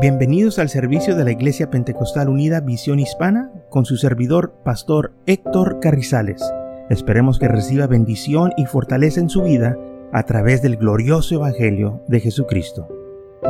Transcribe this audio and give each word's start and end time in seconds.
Bienvenidos 0.00 0.60
al 0.60 0.68
servicio 0.68 1.16
de 1.16 1.24
la 1.24 1.32
Iglesia 1.32 1.70
Pentecostal 1.70 2.28
Unida 2.28 2.60
Visión 2.60 3.00
Hispana 3.00 3.50
con 3.68 3.84
su 3.84 3.96
servidor, 3.96 4.54
Pastor 4.64 5.12
Héctor 5.26 5.80
Carrizales. 5.80 6.40
Esperemos 6.88 7.40
que 7.40 7.48
reciba 7.48 7.88
bendición 7.88 8.52
y 8.56 8.66
fortaleza 8.66 9.18
en 9.18 9.28
su 9.28 9.42
vida 9.42 9.76
a 10.12 10.22
través 10.22 10.62
del 10.62 10.76
glorioso 10.76 11.34
Evangelio 11.34 12.00
de 12.06 12.20
Jesucristo. 12.20 12.86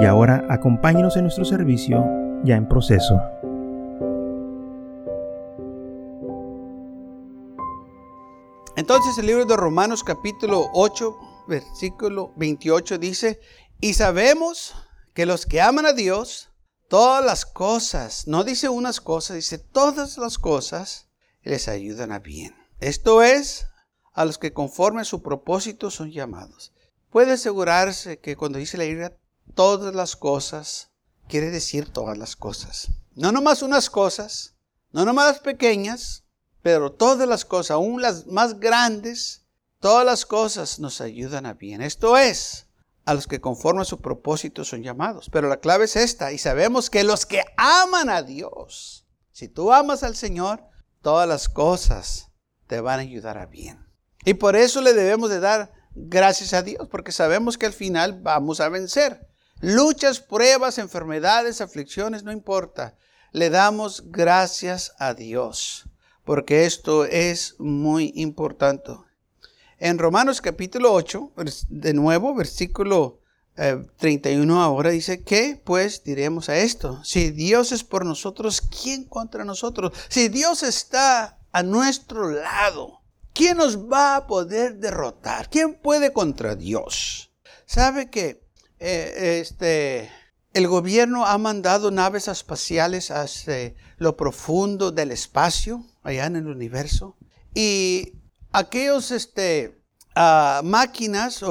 Y 0.01 0.07
ahora 0.07 0.47
acompáñenos 0.49 1.19
en 1.19 1.25
nuestro 1.25 1.45
servicio 1.45 2.03
ya 2.45 2.57
en 2.57 2.67
proceso. 2.67 3.21
Entonces 8.75 9.19
el 9.19 9.27
libro 9.27 9.45
de 9.45 9.55
Romanos 9.55 10.03
capítulo 10.03 10.71
8, 10.73 11.15
versículo 11.47 12.33
28 12.37 12.97
dice, 12.97 13.39
y 13.83 13.93
sabemos 13.93 14.75
que 15.19 15.27
los 15.27 15.47
que 15.47 15.61
aman 15.61 15.85
a 15.85 15.93
Dios, 15.93 16.48
todas 16.89 17.25
las 17.25 17.47
cosas, 17.47 18.27
no 18.27 18.45
dice 18.45 18.69
unas 18.69 19.01
cosas, 19.01 19.37
dice 19.37 19.59
todas 19.59 20.19
las 20.19 20.39
cosas, 20.39 21.09
les 21.43 21.69
ayudan 21.69 22.13
a 22.13 22.19
bien. 22.19 22.57
Esto 22.81 23.23
es, 23.23 23.67
a 24.13 24.25
los 24.25 24.39
que 24.39 24.53
conforme 24.53 25.03
a 25.03 25.05
su 25.05 25.23
propósito 25.23 25.91
son 25.91 26.11
llamados. 26.11 26.73
Puede 27.11 27.33
asegurarse 27.33 28.19
que 28.19 28.37
cuando 28.37 28.59
dice 28.59 28.79
la 28.79 28.85
Biblia 28.85 29.17
todas 29.55 29.95
las 29.95 30.17
cosas, 30.17 30.91
quiere 31.29 31.51
decir 31.51 31.91
todas 31.91 32.19
las 32.19 32.37
cosas. 32.37 32.89
No 33.15 33.33
nomás 33.33 33.63
unas 33.63 33.91
cosas, 33.91 34.55
no 34.93 35.05
nomás 35.05 35.27
las 35.27 35.41
pequeñas, 35.41 36.25
pero 36.63 36.93
todas 36.93 37.29
las 37.29 37.45
cosas, 37.45 37.73
aún 37.73 38.03
las 38.03 38.27
más 38.27 38.61
grandes, 38.61 39.47
todas 39.81 40.05
las 40.05 40.27
cosas 40.27 40.79
nos 40.79 41.01
ayudan 41.01 41.47
a 41.47 41.55
bien. 41.55 41.83
Esto 41.83 42.17
es, 42.17 42.68
a 43.09 43.15
los 43.15 43.27
que 43.27 43.41
conforme 43.41 43.81
a 43.81 43.87
su 43.87 44.03
propósito 44.03 44.67
son 44.67 44.83
llamados. 44.83 45.31
Pero 45.33 45.49
la 45.49 45.61
clave 45.61 45.87
es 45.87 45.97
esta, 45.97 46.31
y 46.31 46.37
sabemos 46.37 46.91
que 46.91 47.05
los 47.05 47.25
que 47.25 47.43
aman 47.57 48.11
a 48.11 48.21
Dios, 48.21 49.07
si 49.33 49.49
tú 49.49 49.73
amas 49.73 50.03
al 50.03 50.15
Señor, 50.15 50.63
todas 51.01 51.27
las 51.27 51.49
cosas 51.49 52.31
te 52.67 52.83
van 52.83 52.99
a 52.99 53.03
ayudar 53.05 53.39
a 53.39 53.47
bien. 53.47 53.83
Y 54.27 54.35
por 54.35 54.57
eso 54.57 54.83
le 54.83 54.93
debemos 54.93 55.31
de 55.31 55.41
dar 55.41 55.73
gracias 55.95 56.53
a 56.53 56.61
Dios, 56.61 56.87
porque 56.91 57.11
sabemos 57.11 57.57
que 57.57 57.65
al 57.65 57.73
final 57.73 58.21
vamos 58.21 58.61
a 58.61 58.69
vencer. 58.69 59.27
Luchas, 59.63 60.21
pruebas, 60.21 60.77
enfermedades, 60.77 61.63
aflicciones, 61.63 62.25
no 62.25 62.31
importa. 62.31 62.99
Le 63.33 63.49
damos 63.49 64.03
gracias 64.11 64.93
a 64.99 65.15
Dios, 65.15 65.89
porque 66.25 66.67
esto 66.67 67.07
es 67.07 67.55
muy 67.59 68.13
importante. 68.17 68.93
En 69.81 69.99
Romanos 69.99 70.41
capítulo 70.41 70.93
8, 70.93 71.35
de 71.69 71.95
nuevo, 71.95 72.35
versículo 72.35 73.21
31 73.99 74.53
eh, 74.53 74.65
ahora 74.65 74.91
dice, 74.91 75.23
¿qué 75.23 75.61
pues 75.63 76.03
diremos 76.03 76.49
a 76.49 76.59
esto? 76.59 77.01
Si 77.05 77.31
Dios 77.31 77.71
es 77.71 77.85
por 77.85 78.05
nosotros, 78.05 78.61
¿quién 78.61 79.05
contra 79.05 79.45
nosotros? 79.45 79.93
Si 80.09 80.29
Dios 80.29 80.65
está 80.65 81.39
a 81.53 81.63
nuestro 81.63 82.29
lado, 82.29 83.03
¿quién 83.33 83.59
nos 83.59 83.79
va 83.79 84.17
a 84.17 84.27
poder 84.27 84.79
derrotar? 84.79 85.49
¿Quién 85.49 85.75
puede 85.75 86.13
contra 86.13 86.57
Dios? 86.57 87.31
¿Sabe 87.65 88.11
que 88.11 88.43
eh, 88.81 89.39
este, 89.41 90.11
el 90.55 90.67
gobierno 90.67 91.25
ha 91.25 91.39
mandado 91.39 91.93
naves 91.93 92.27
espaciales 92.27 93.13
hacia 93.13 93.75
lo 93.99 94.17
profundo 94.17 94.91
del 94.91 95.13
espacio, 95.13 95.87
allá 96.03 96.27
en 96.27 96.35
el 96.35 96.49
universo? 96.49 97.17
Y 97.55 98.18
aquellos 98.53 99.11
este, 99.11 99.83
ah, 100.15 100.61
máquinas 100.65 101.43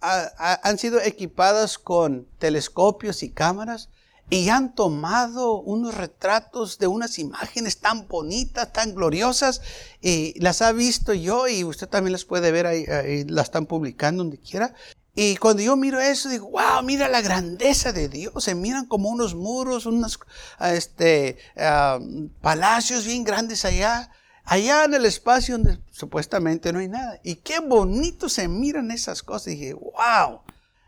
han 0.00 0.78
sido 0.78 1.00
equipadas 1.00 1.78
con 1.78 2.26
telescopios 2.38 3.22
y 3.22 3.30
cámaras 3.30 3.88
y 4.30 4.48
han 4.48 4.74
tomado 4.74 5.60
unos 5.60 5.94
retratos 5.94 6.78
de 6.78 6.86
unas 6.86 7.18
imágenes 7.18 7.80
tan 7.80 8.08
bonitas, 8.08 8.72
tan 8.72 8.94
gloriosas, 8.94 9.60
y 10.00 10.38
las 10.40 10.62
ha 10.62 10.72
visto 10.72 11.12
yo 11.12 11.48
y 11.48 11.64
usted 11.64 11.86
también 11.86 12.12
las 12.12 12.24
puede 12.24 12.50
ver 12.50 12.66
ahí, 12.66 12.84
ahí 12.86 13.24
las 13.24 13.44
están 13.46 13.66
publicando 13.66 14.24
donde 14.24 14.38
quiera. 14.38 14.74
Y 15.14 15.36
cuando 15.36 15.62
yo 15.62 15.76
miro 15.76 16.00
eso, 16.00 16.30
digo, 16.30 16.48
wow, 16.48 16.82
mira 16.82 17.08
la 17.08 17.20
grandeza 17.20 17.92
de 17.92 18.08
Dios. 18.08 18.42
Se 18.42 18.54
miran 18.54 18.86
como 18.86 19.10
unos 19.10 19.34
muros, 19.34 19.84
unos 19.84 20.18
este, 20.60 21.36
ah, 21.58 21.98
palacios 22.40 23.04
bien 23.04 23.24
grandes 23.24 23.66
allá 23.66 24.10
allá 24.44 24.84
en 24.84 24.94
el 24.94 25.06
espacio 25.06 25.56
donde 25.56 25.78
supuestamente 25.90 26.72
no 26.72 26.78
hay 26.78 26.88
nada. 26.88 27.20
Y 27.22 27.36
qué 27.36 27.60
bonito 27.60 28.28
se 28.28 28.48
miran 28.48 28.90
esas 28.90 29.22
cosas. 29.22 29.48
Y 29.48 29.56
dije, 29.56 29.74
wow, 29.74 30.40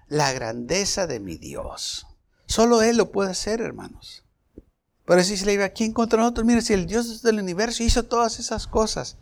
la 0.08 0.32
grandeza 0.32 1.06
de 1.06 1.20
mi 1.20 1.36
Dios. 1.36 2.06
Solo 2.46 2.82
Él 2.82 2.96
lo 2.96 3.10
puede 3.10 3.30
hacer, 3.30 3.60
hermanos. 3.60 4.24
Pero 5.06 5.22
si 5.22 5.36
se 5.36 5.46
le 5.46 5.54
iba 5.54 5.64
aquí 5.64 5.92
contra 5.92 6.18
nosotros, 6.18 6.46
mire, 6.46 6.62
si 6.62 6.72
el 6.72 6.86
Dios 6.86 7.22
del 7.22 7.38
universo 7.38 7.82
hizo 7.82 8.04
todas 8.04 8.38
esas 8.38 8.66
cosas, 8.66 9.18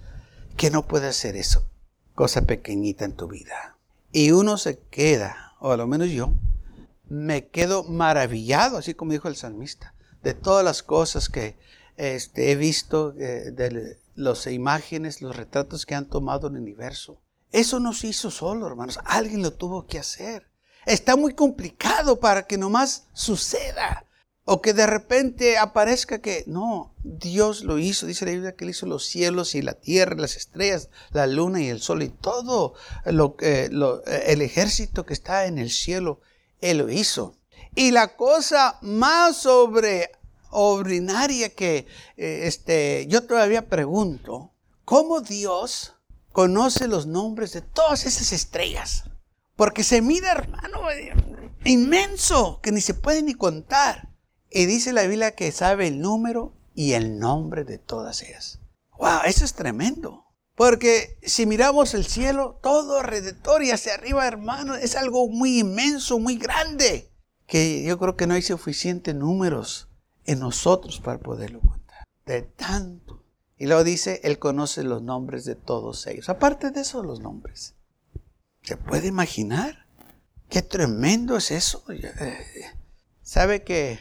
que 0.57 0.71
no 0.71 0.87
puede 0.87 1.09
hacer 1.09 1.37
eso, 1.37 1.67
cosa 2.15 2.43
pequeñita 2.43 3.05
en 3.05 3.17
tu 3.17 3.29
vida. 3.29 3.77
Y 4.13 4.31
uno 4.31 4.59
se 4.59 4.79
queda, 4.79 5.55
o 5.59 5.73
a 5.73 5.77
lo 5.77 5.87
menos 5.87 6.11
yo, 6.11 6.35
me 7.09 7.49
quedo 7.49 7.85
maravillado, 7.85 8.79
así 8.79 8.95
como 8.95 9.13
dijo 9.13 9.29
el 9.29 9.37
salmista, 9.37 9.95
de 10.23 10.35
todas 10.35 10.65
las 10.65 10.83
cosas 10.83 11.29
que 11.29 11.57
este, 11.97 12.53
he 12.53 12.57
visto 12.57 13.15
eh, 13.19 13.51
del, 13.51 13.99
las 14.15 14.47
imágenes, 14.47 15.23
los 15.23 15.37
retratos 15.37 15.87
que 15.87 15.95
han 15.95 16.09
tomado 16.09 16.49
en 16.49 16.57
el 16.57 16.63
universo. 16.63 17.23
Eso 17.51 17.81
no 17.81 17.93
se 17.93 18.09
hizo 18.09 18.31
solo, 18.31 18.67
hermanos. 18.67 18.99
Alguien 19.05 19.43
lo 19.43 19.53
tuvo 19.53 19.87
que 19.87 19.99
hacer. 19.99 20.51
Está 20.87 21.17
muy 21.17 21.35
complicado 21.35 22.19
para 22.19 22.47
que 22.47 22.59
nomás 22.59 23.09
suceda. 23.13 24.07
O 24.45 24.61
que 24.61 24.73
de 24.73 24.89
repente 24.89 25.57
aparezca 25.57 26.21
que 26.21 26.43
no, 26.49 26.97
Dios 27.05 27.63
lo 27.63 27.79
hizo. 27.79 28.07
Dice 28.07 28.25
la 28.25 28.33
Biblia 28.33 28.57
que 28.57 28.65
Él 28.65 28.71
hizo 28.71 28.87
los 28.87 29.07
cielos 29.07 29.55
y 29.55 29.63
la 29.63 29.75
tierra, 29.75 30.17
las 30.17 30.37
estrellas, 30.37 30.89
la 31.13 31.29
luna 31.29 31.61
y 31.61 31.69
el 31.69 31.81
sol 31.81 32.03
y 32.03 32.09
todo 32.09 32.75
lo, 33.05 33.37
lo, 33.71 34.05
el 34.05 34.43
ejército 34.43 35.07
que 35.07 35.13
está 35.13 35.47
en 35.47 35.59
el 35.59 35.71
cielo. 35.71 36.21
Él 36.61 36.79
lo 36.79 36.91
hizo. 36.91 37.37
Y 37.77 37.93
la 37.93 38.17
cosa 38.17 38.79
más 38.83 39.37
sobre 39.37 40.11
ordinaria 40.53 41.55
que 41.55 41.87
eh, 42.17 42.43
este, 42.45 43.07
yo 43.09 43.25
todavía 43.25 43.69
pregunto, 43.69 44.53
¿cómo 44.85 45.21
Dios 45.21 45.95
conoce 46.31 46.87
los 46.87 47.07
nombres 47.07 47.53
de 47.53 47.63
todas 47.63 48.07
esas 48.07 48.33
estrellas? 48.33 49.05
Porque 49.57 49.83
se 49.83 50.03
mide, 50.03 50.29
hermano, 50.29 50.81
inmenso, 51.65 52.61
que 52.63 52.73
ni 52.73 52.81
se 52.81 52.95
puede 52.95 53.23
ni 53.23 53.35
contar. 53.35 54.11
Y 54.51 54.67
dice 54.67 54.93
la 54.93 55.03
Biblia 55.03 55.35
que 55.35 55.51
sabe 55.53 55.89
el 55.89 56.01
número 56.01 56.55
y 56.75 56.93
el 56.93 57.19
nombre 57.19 57.65
de 57.65 57.79
todas 57.79 58.23
ellas. 58.23 58.61
¡Wow! 58.99 59.21
Eso 59.25 59.45
es 59.45 59.55
tremendo. 59.55 60.27
Porque 60.55 61.19
si 61.23 61.47
miramos 61.47 61.95
el 61.95 62.05
cielo, 62.05 62.59
todo 62.63 63.01
alrededor 63.01 63.63
y 63.63 63.71
hacia 63.71 63.95
arriba, 63.95 64.27
hermano, 64.27 64.75
es 64.75 64.97
algo 64.97 65.29
muy 65.29 65.61
inmenso, 65.61 66.19
muy 66.19 66.37
grande. 66.37 67.11
Que 67.47 67.83
yo 67.83 67.99
creo 67.99 68.17
que 68.17 68.27
no 68.27 68.35
hay 68.35 68.43
suficientes 68.43 69.15
números 69.15 69.89
en 70.25 70.41
nosotros 70.41 71.01
para 71.01 71.19
poderlo 71.19 71.61
contar. 71.61 72.05
De 72.27 72.43
tanto. 72.43 73.25
Y 73.57 73.67
luego 73.67 73.85
dice, 73.85 74.21
Él 74.25 74.39
conoce 74.39 74.83
los 74.83 75.03
nombres 75.03 75.45
de 75.45 75.55
todos 75.55 76.07
ellos. 76.07 76.29
Aparte 76.29 76.71
de 76.71 76.81
eso, 76.81 77.03
los 77.03 77.21
nombres. 77.21 77.75
¿Se 78.63 78.77
puede 78.77 79.09
imaginar? 79.09 79.87
Qué 80.49 80.63
tremendo 80.63 81.37
es 81.37 81.51
eso. 81.51 81.85
Eh, 81.91 82.67
¿Sabe 83.23 83.63
que 83.63 84.01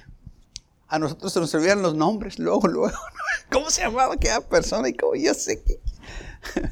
a 0.87 0.99
nosotros 0.99 1.33
se 1.33 1.39
nos 1.39 1.53
olvidan 1.55 1.81
los 1.81 1.95
nombres 1.95 2.39
luego, 2.39 2.67
luego? 2.67 2.97
¿Cómo 3.51 3.69
se 3.69 3.81
llamaba 3.81 4.13
aquella 4.15 4.41
persona? 4.41 4.89
Y 4.89 4.93
como 4.93 5.15
yo 5.15 5.33
sé 5.33 5.63
que... 5.63 5.79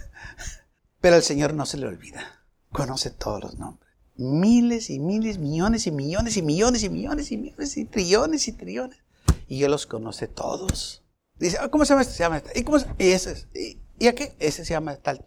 Pero 1.02 1.16
al 1.16 1.24
Señor 1.24 1.54
no 1.54 1.66
se 1.66 1.78
le 1.78 1.88
olvida. 1.88 2.44
Conoce 2.72 3.10
todos 3.10 3.42
los 3.42 3.58
nombres. 3.58 3.90
Miles 4.16 4.90
y 4.90 5.00
miles, 5.00 5.38
millones 5.38 5.88
y 5.88 5.92
millones 5.92 6.36
y 6.36 6.42
millones 6.42 6.84
y 6.84 6.90
millones 6.90 7.32
y 7.32 7.38
millones 7.38 7.78
y 7.78 7.86
trillones 7.86 8.48
y 8.48 8.52
trillones 8.52 9.00
y 9.50 9.64
Él 9.64 9.72
los 9.72 9.86
conoce 9.86 10.28
todos. 10.28 11.04
Dice, 11.38 11.58
ah, 11.60 11.70
¿cómo 11.70 11.84
se 11.84 11.90
llama 11.90 12.04
este? 12.04 12.14
Se 12.14 12.24
llama 12.24 12.38
este. 12.38 12.58
¿Y, 12.58 12.64
cómo 12.64 12.78
y 12.98 13.10
ese 13.10 13.48
¿Y, 13.54 13.82
¿Y 13.98 14.08
a 14.08 14.16
qué? 14.16 14.36
Ese 14.40 14.64
se 14.64 14.74
llama 14.74 14.96
tal. 14.98 15.26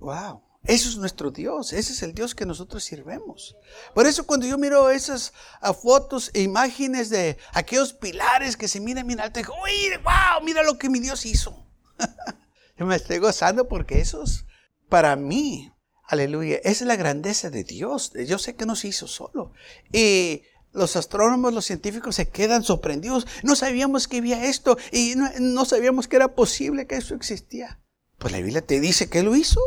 ¡Wow! 0.00 0.42
Eso 0.64 0.90
es 0.90 0.96
nuestro 0.96 1.30
Dios, 1.30 1.72
ese 1.72 1.92
es 1.92 2.02
el 2.02 2.12
Dios 2.12 2.34
que 2.34 2.44
nosotros 2.44 2.84
sirvemos. 2.84 3.56
Por 3.94 4.06
eso 4.06 4.26
cuando 4.26 4.46
yo 4.46 4.58
miro 4.58 4.90
esas 4.90 5.32
fotos 5.80 6.30
e 6.34 6.42
imágenes 6.42 7.08
de 7.08 7.38
aquellos 7.52 7.94
pilares 7.94 8.58
que 8.58 8.68
se 8.68 8.78
miran 8.78 9.06
bien 9.06 9.20
alto, 9.20 9.40
digo, 9.40 9.54
¡Uy, 9.62 9.96
wow! 10.02 10.44
Mira 10.44 10.62
lo 10.62 10.76
que 10.76 10.90
mi 10.90 11.00
Dios 11.00 11.24
hizo. 11.24 11.66
yo 12.78 12.84
me 12.84 12.96
estoy 12.96 13.18
gozando 13.18 13.68
porque 13.68 14.00
eso 14.00 14.22
es 14.22 14.44
para 14.90 15.16
mí, 15.16 15.72
aleluya, 16.06 16.58
es 16.62 16.82
la 16.82 16.96
grandeza 16.96 17.48
de 17.48 17.64
Dios. 17.64 18.12
Yo 18.26 18.38
sé 18.38 18.54
que 18.54 18.66
no 18.66 18.76
se 18.76 18.88
hizo 18.88 19.06
solo. 19.06 19.54
Y 19.92 20.42
los 20.72 20.96
astrónomos, 20.96 21.52
los 21.52 21.64
científicos 21.64 22.16
se 22.16 22.28
quedan 22.28 22.62
sorprendidos. 22.62 23.26
No 23.42 23.56
sabíamos 23.56 24.08
que 24.08 24.18
había 24.18 24.44
esto 24.44 24.78
y 24.92 25.14
no, 25.40 25.64
sabíamos 25.64 26.08
que 26.08 26.16
era 26.16 26.34
posible 26.34 26.86
que 26.86 26.96
eso 26.96 27.14
existía. 27.14 27.80
Pues 28.18 28.32
la 28.32 28.38
Biblia 28.38 28.62
te 28.62 28.80
dice 28.80 29.08
que 29.08 29.22
lo 29.22 29.34
hizo. 29.34 29.60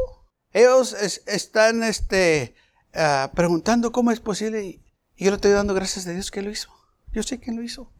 Ellos 0.52 0.94
están 1.26 1.84
este, 1.84 2.56
ah, 2.94 3.32
preguntando 3.36 3.92
cómo 3.92 4.12
es 4.12 4.20
posible 4.20 4.64
y, 4.64 4.80
yo 5.18 5.30
le 5.30 5.36
estoy 5.36 5.52
dando 5.52 5.74
gracias 5.74 6.08
a 6.08 6.12
Dios 6.12 6.32
que 6.32 6.42
lo 6.42 6.52
hizo. 6.52 6.70
Yo 7.12 7.24
sé 7.24 7.40
quién 7.40 7.56
lo 7.56 7.64
hizo. 7.64 7.92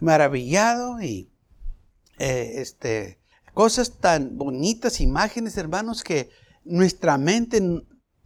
maravillado 0.00 1.00
y 1.00 1.30
eh, 2.18 2.54
este, 2.56 3.18
cosas 3.54 3.98
tan 3.98 4.36
bonitas, 4.36 5.00
imágenes, 5.00 5.56
hermanos, 5.56 6.02
que 6.02 6.30
nuestra 6.64 7.18
mente 7.18 7.62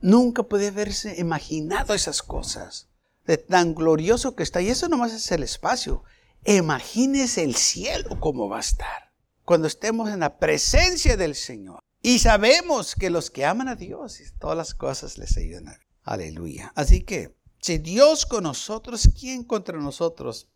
nunca 0.01 0.43
puede 0.43 0.69
haberse 0.69 1.19
imaginado 1.21 1.95
esas 1.95 2.23
cosas. 2.23 2.92
De 3.27 3.39
tan 3.39 3.75
glorioso 3.75 4.35
que 4.35 4.43
está. 4.43 4.61
Y 4.61 4.69
eso 4.69 4.89
nomás 4.89 5.13
es 5.13 5.31
el 5.33 5.43
espacio. 5.43 6.03
Imagínese 6.45 7.45
el 7.45 7.55
cielo 7.55 8.19
cómo 8.19 8.49
va 8.49 8.57
a 8.59 8.61
estar. 8.61 9.13
Cuando 9.45 9.69
estemos 9.69 10.11
en 10.11 10.21
la 10.21 10.39
presencia 10.39 11.17
del 11.17 11.35
Señor. 11.35 11.81
Y 12.01 12.19
sabemos 12.19 12.97
que 12.97 13.11
los 13.11 13.31
que 13.31 13.45
aman 13.45 13.69
a 13.69 13.77
Dios, 13.77 14.21
todas 14.41 14.57
las 14.57 14.75
cosas 14.75 15.19
les 15.19 15.37
ayudan. 15.37 15.79
Aleluya. 16.03 16.73
Así 16.75 17.05
que, 17.05 17.37
si 17.61 17.79
Dios 17.79 18.27
con 18.27 18.43
nosotros, 18.43 19.09
¿quién 19.19 19.45
contra 19.45 19.79
nosotros? 19.79 20.49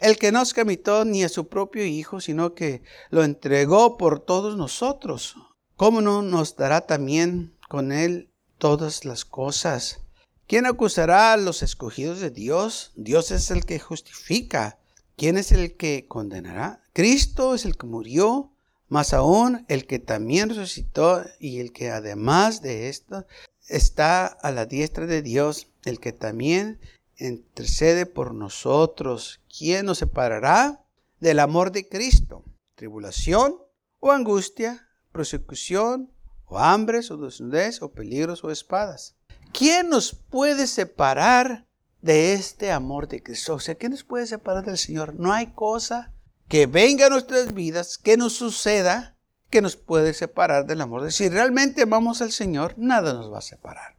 El 0.00 0.18
que 0.18 0.32
no 0.32 0.42
escamitó 0.42 1.04
ni 1.04 1.22
a 1.22 1.28
su 1.28 1.48
propio 1.48 1.84
Hijo, 1.84 2.20
sino 2.20 2.54
que 2.54 2.82
lo 3.10 3.22
entregó 3.22 3.96
por 3.96 4.18
todos 4.18 4.56
nosotros. 4.56 5.36
¿Cómo 5.76 6.00
no 6.00 6.22
nos 6.22 6.56
dará 6.56 6.80
también 6.80 7.56
con 7.68 7.92
él 7.92 8.32
todas 8.58 9.04
las 9.04 9.24
cosas? 9.24 10.00
¿Quién 10.50 10.66
acusará 10.66 11.32
a 11.32 11.36
los 11.36 11.62
escogidos 11.62 12.18
de 12.18 12.30
Dios? 12.30 12.90
Dios 12.96 13.30
es 13.30 13.52
el 13.52 13.64
que 13.64 13.78
justifica. 13.78 14.80
¿Quién 15.14 15.36
es 15.36 15.52
el 15.52 15.76
que 15.76 16.08
condenará? 16.08 16.82
Cristo 16.92 17.54
es 17.54 17.64
el 17.64 17.76
que 17.76 17.86
murió, 17.86 18.50
más 18.88 19.12
aún 19.14 19.64
el 19.68 19.86
que 19.86 20.00
también 20.00 20.48
resucitó 20.48 21.22
y 21.38 21.60
el 21.60 21.72
que 21.72 21.92
además 21.92 22.62
de 22.62 22.88
esto 22.88 23.28
está 23.68 24.26
a 24.26 24.50
la 24.50 24.66
diestra 24.66 25.06
de 25.06 25.22
Dios, 25.22 25.68
el 25.84 26.00
que 26.00 26.12
también 26.12 26.80
intercede 27.16 28.04
por 28.04 28.34
nosotros. 28.34 29.40
¿Quién 29.56 29.86
nos 29.86 29.98
separará 29.98 30.84
del 31.20 31.38
amor 31.38 31.70
de 31.70 31.88
Cristo? 31.88 32.42
¿Tribulación 32.74 33.54
o 34.00 34.10
angustia, 34.10 34.88
persecución 35.12 36.10
o 36.44 36.58
hambres 36.58 37.12
o 37.12 37.18
desnudez 37.18 37.82
o 37.82 37.92
peligros 37.92 38.42
o 38.42 38.50
espadas? 38.50 39.14
¿Quién 39.52 39.88
nos 39.88 40.14
puede 40.14 40.66
separar 40.66 41.66
de 42.02 42.34
este 42.34 42.72
amor 42.72 43.08
de 43.08 43.22
Cristo? 43.22 43.54
O 43.54 43.60
sea, 43.60 43.74
¿quién 43.74 43.92
nos 43.92 44.04
puede 44.04 44.26
separar 44.26 44.64
del 44.64 44.78
Señor? 44.78 45.14
No 45.14 45.32
hay 45.32 45.48
cosa 45.48 46.12
que 46.48 46.66
venga 46.66 47.06
a 47.06 47.10
nuestras 47.10 47.54
vidas, 47.54 47.98
que 47.98 48.16
nos 48.16 48.34
suceda, 48.34 49.16
que 49.50 49.62
nos 49.62 49.76
puede 49.76 50.14
separar 50.14 50.66
del 50.66 50.80
amor. 50.80 51.10
Si 51.12 51.28
realmente 51.28 51.82
amamos 51.82 52.22
al 52.22 52.32
Señor, 52.32 52.74
nada 52.76 53.12
nos 53.12 53.32
va 53.32 53.38
a 53.38 53.42
separar. 53.42 53.96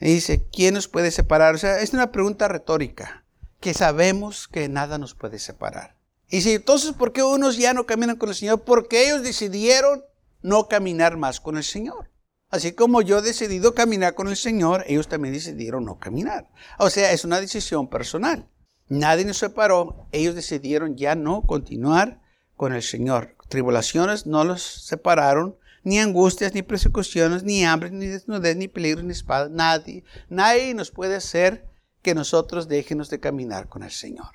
Y 0.00 0.06
dice, 0.06 0.46
¿quién 0.52 0.74
nos 0.74 0.88
puede 0.88 1.10
separar? 1.10 1.54
O 1.54 1.58
sea, 1.58 1.80
es 1.80 1.92
una 1.92 2.12
pregunta 2.12 2.48
retórica, 2.48 3.24
que 3.60 3.72
sabemos 3.74 4.48
que 4.48 4.68
nada 4.68 4.98
nos 4.98 5.14
puede 5.14 5.38
separar. 5.38 5.96
Y 6.28 6.42
si 6.42 6.54
entonces, 6.54 6.92
¿por 6.92 7.12
qué 7.12 7.22
unos 7.22 7.56
ya 7.56 7.72
no 7.72 7.86
caminan 7.86 8.16
con 8.16 8.28
el 8.28 8.34
Señor? 8.34 8.62
Porque 8.62 9.06
ellos 9.06 9.22
decidieron 9.22 10.04
no 10.42 10.68
caminar 10.68 11.16
más 11.16 11.40
con 11.40 11.56
el 11.56 11.64
Señor. 11.64 12.10
Así 12.50 12.72
como 12.72 13.02
yo 13.02 13.18
he 13.18 13.22
decidido 13.22 13.74
caminar 13.74 14.14
con 14.14 14.28
el 14.28 14.36
Señor, 14.36 14.84
ellos 14.86 15.08
también 15.08 15.34
decidieron 15.34 15.84
no 15.84 15.98
caminar. 15.98 16.48
O 16.78 16.90
sea, 16.90 17.12
es 17.12 17.24
una 17.24 17.40
decisión 17.40 17.88
personal. 17.88 18.48
Nadie 18.88 19.24
nos 19.24 19.38
separó, 19.38 20.06
ellos 20.12 20.36
decidieron 20.36 20.96
ya 20.96 21.16
no 21.16 21.42
continuar 21.42 22.22
con 22.54 22.72
el 22.72 22.82
Señor. 22.82 23.36
Tribulaciones 23.48 24.26
no 24.26 24.44
los 24.44 24.62
separaron, 24.62 25.56
ni 25.82 25.98
angustias, 25.98 26.54
ni 26.54 26.62
persecuciones, 26.62 27.42
ni 27.42 27.64
hambre, 27.64 27.90
ni 27.90 28.06
desnudez, 28.06 28.56
ni 28.56 28.68
peligro, 28.68 29.02
ni 29.02 29.12
espada. 29.12 29.48
Nadie, 29.48 30.04
nadie 30.28 30.72
nos 30.74 30.90
puede 30.90 31.16
hacer 31.16 31.68
que 32.02 32.14
nosotros 32.14 32.68
dejemos 32.68 33.10
de 33.10 33.18
caminar 33.18 33.68
con 33.68 33.82
el 33.82 33.90
Señor. 33.90 34.30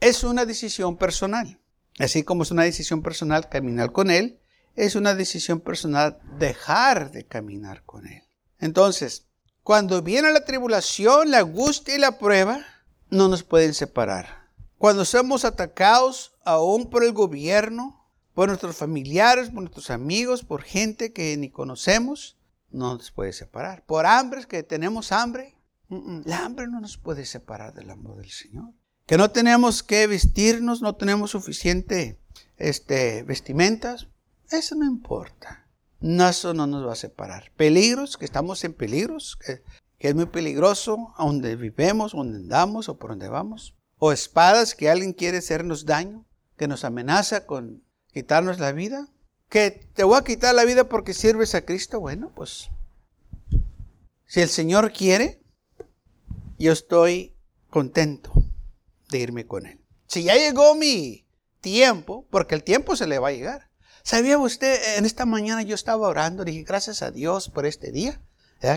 Es 0.00 0.24
una 0.24 0.46
decisión 0.46 0.96
personal. 0.96 1.60
Así 1.98 2.22
como 2.22 2.42
es 2.42 2.50
una 2.50 2.62
decisión 2.62 3.02
personal 3.02 3.50
caminar 3.50 3.92
con 3.92 4.10
Él, 4.10 4.39
es 4.80 4.94
una 4.94 5.14
decisión 5.14 5.60
personal 5.60 6.18
dejar 6.38 7.12
de 7.12 7.26
caminar 7.26 7.84
con 7.84 8.06
Él. 8.06 8.22
Entonces, 8.58 9.26
cuando 9.62 10.00
viene 10.00 10.32
la 10.32 10.46
tribulación, 10.46 11.30
la 11.30 11.40
angustia 11.40 11.94
y 11.94 11.98
la 11.98 12.18
prueba, 12.18 12.64
no 13.10 13.28
nos 13.28 13.42
pueden 13.42 13.74
separar. 13.74 14.48
Cuando 14.78 15.04
somos 15.04 15.44
atacados 15.44 16.32
aún 16.44 16.88
por 16.88 17.04
el 17.04 17.12
gobierno, 17.12 18.10
por 18.32 18.48
nuestros 18.48 18.74
familiares, 18.74 19.50
por 19.50 19.60
nuestros 19.60 19.90
amigos, 19.90 20.44
por 20.44 20.62
gente 20.62 21.12
que 21.12 21.36
ni 21.36 21.50
conocemos, 21.50 22.38
no 22.70 22.94
nos 22.94 23.10
puede 23.10 23.34
separar. 23.34 23.84
Por 23.84 24.06
hambres 24.06 24.46
que 24.46 24.62
tenemos 24.62 25.12
hambre, 25.12 25.56
la 26.24 26.42
hambre 26.46 26.68
no 26.68 26.80
nos 26.80 26.96
puede 26.96 27.26
separar 27.26 27.74
del 27.74 27.90
amor 27.90 28.16
del 28.16 28.30
Señor. 28.30 28.72
Que 29.04 29.18
no 29.18 29.30
tenemos 29.30 29.82
que 29.82 30.06
vestirnos, 30.06 30.80
no 30.80 30.96
tenemos 30.96 31.32
suficiente 31.32 32.18
este, 32.56 33.24
vestimentas, 33.24 34.08
eso 34.50 34.74
no 34.74 34.84
importa. 34.84 35.66
No, 36.00 36.28
eso 36.28 36.54
no 36.54 36.66
nos 36.66 36.86
va 36.86 36.92
a 36.92 36.96
separar. 36.96 37.52
Peligros, 37.56 38.16
que 38.16 38.24
estamos 38.24 38.64
en 38.64 38.72
peligros, 38.72 39.36
que, 39.36 39.62
es 39.98 40.14
muy 40.14 40.26
peligroso 40.26 41.12
a 41.18 41.26
donde 41.26 41.56
vivemos, 41.56 42.12
donde 42.12 42.38
andamos 42.38 42.88
o 42.88 42.98
por 42.98 43.10
donde 43.10 43.28
vamos. 43.28 43.76
O 43.98 44.12
espadas 44.12 44.74
que 44.74 44.88
alguien 44.88 45.12
quiere 45.12 45.38
hacernos 45.38 45.84
daño, 45.84 46.26
que 46.56 46.68
nos 46.68 46.84
amenaza 46.84 47.44
con 47.44 47.84
quitarnos 48.12 48.58
la 48.58 48.72
vida. 48.72 49.08
Que 49.50 49.70
te 49.70 50.04
voy 50.04 50.16
a 50.16 50.24
quitar 50.24 50.54
la 50.54 50.64
vida 50.64 50.88
porque 50.88 51.12
sirves 51.12 51.54
a 51.54 51.66
Cristo. 51.66 52.00
Bueno, 52.00 52.32
pues 52.34 52.70
si 54.26 54.40
el 54.40 54.48
Señor 54.48 54.92
quiere, 54.92 55.42
yo 56.58 56.72
estoy 56.72 57.36
contento 57.68 58.32
de 59.10 59.18
irme 59.18 59.46
con 59.46 59.66
Él. 59.66 59.80
Si 60.06 60.22
ya 60.22 60.34
llegó 60.34 60.74
mi 60.74 61.26
tiempo, 61.60 62.26
porque 62.30 62.54
el 62.54 62.64
tiempo 62.64 62.96
se 62.96 63.06
le 63.06 63.18
va 63.18 63.28
a 63.28 63.32
llegar. 63.32 63.69
¿Sabía 64.02 64.38
usted? 64.38 64.98
En 64.98 65.06
esta 65.06 65.26
mañana 65.26 65.62
yo 65.62 65.74
estaba 65.74 66.08
orando, 66.08 66.44
dije, 66.44 66.62
gracias 66.62 67.02
a 67.02 67.10
Dios 67.10 67.48
por 67.48 67.66
este 67.66 67.92
día 67.92 68.20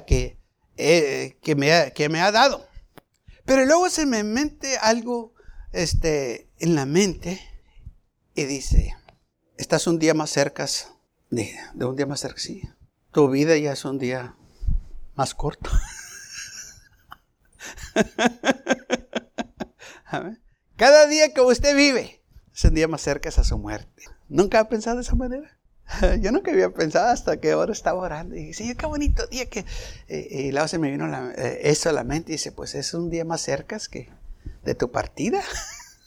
que, 0.05 0.37
eh, 0.77 1.37
que, 1.41 1.55
me 1.55 1.73
ha, 1.73 1.91
que 1.91 2.09
me 2.09 2.21
ha 2.21 2.31
dado. 2.31 2.67
Pero 3.45 3.65
luego 3.65 3.89
se 3.89 4.05
me 4.05 4.23
mente 4.23 4.77
algo 4.77 5.33
este, 5.71 6.49
en 6.59 6.75
la 6.75 6.85
mente 6.85 7.41
y 8.35 8.43
dice, 8.45 8.95
estás 9.57 9.87
un 9.87 9.99
día 9.99 10.13
más 10.13 10.29
cerca 10.29 10.65
de, 11.29 11.53
un 11.75 11.95
día 11.95 12.05
más 12.05 12.19
cerca, 12.21 12.39
sí. 12.39 12.61
Tu 13.11 13.29
vida 13.29 13.57
ya 13.57 13.73
es 13.73 13.85
un 13.85 13.99
día 13.99 14.35
más 15.15 15.35
corto. 15.35 15.69
Cada 20.75 21.07
día 21.07 21.33
que 21.33 21.41
usted 21.41 21.75
vive 21.75 22.23
es 22.53 22.63
un 22.63 22.73
día 22.73 22.87
más 22.87 23.01
cerca 23.01 23.29
a 23.29 23.43
su 23.43 23.57
muerte. 23.57 24.05
¿Nunca 24.29 24.59
ha 24.59 24.69
pensado 24.69 24.97
de 24.97 25.03
esa 25.03 25.15
manera? 25.15 25.57
Yo 26.21 26.31
nunca 26.31 26.51
había 26.51 26.73
pensado 26.73 27.09
hasta 27.09 27.37
que 27.37 27.51
ahora 27.51 27.71
estaba 27.71 27.99
orando 27.99 28.35
y 28.35 28.45
dije, 28.45 28.75
qué 28.75 28.85
bonito 28.85 29.27
día 29.27 29.49
que... 29.49 29.65
Eh, 30.07 30.47
y 30.47 30.51
luego 30.51 30.67
se 30.67 30.79
me 30.79 30.91
vino 30.91 31.31
eh, 31.31 31.61
eso 31.63 31.89
a 31.89 31.93
la 31.93 32.03
mente 32.03 32.31
y 32.31 32.35
dice, 32.35 32.51
pues 32.51 32.75
es 32.75 32.93
un 32.93 33.09
día 33.09 33.25
más 33.25 33.41
cerca 33.41 33.77
que 33.89 34.09
de 34.63 34.75
tu 34.75 34.91
partida. 34.91 35.41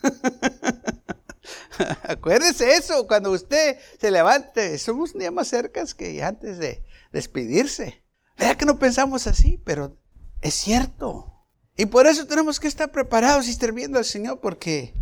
Acuérdese 2.02 2.72
eso, 2.72 3.06
cuando 3.06 3.30
usted 3.30 3.78
se 4.00 4.10
levante, 4.10 4.78
somos 4.78 5.12
un 5.12 5.20
día 5.20 5.30
más 5.30 5.48
cerca 5.48 5.84
que 5.96 6.22
antes 6.22 6.58
de 6.58 6.82
despedirse. 7.12 8.02
Vea 8.38 8.56
que 8.56 8.64
no 8.64 8.78
pensamos 8.78 9.26
así, 9.26 9.60
pero 9.64 9.98
es 10.40 10.54
cierto. 10.54 11.32
Y 11.76 11.86
por 11.86 12.06
eso 12.06 12.26
tenemos 12.26 12.60
que 12.60 12.68
estar 12.68 12.90
preparados 12.90 13.48
y 13.48 13.52
sirviendo 13.52 13.98
al 13.98 14.04
Señor, 14.04 14.40
porque 14.40 14.94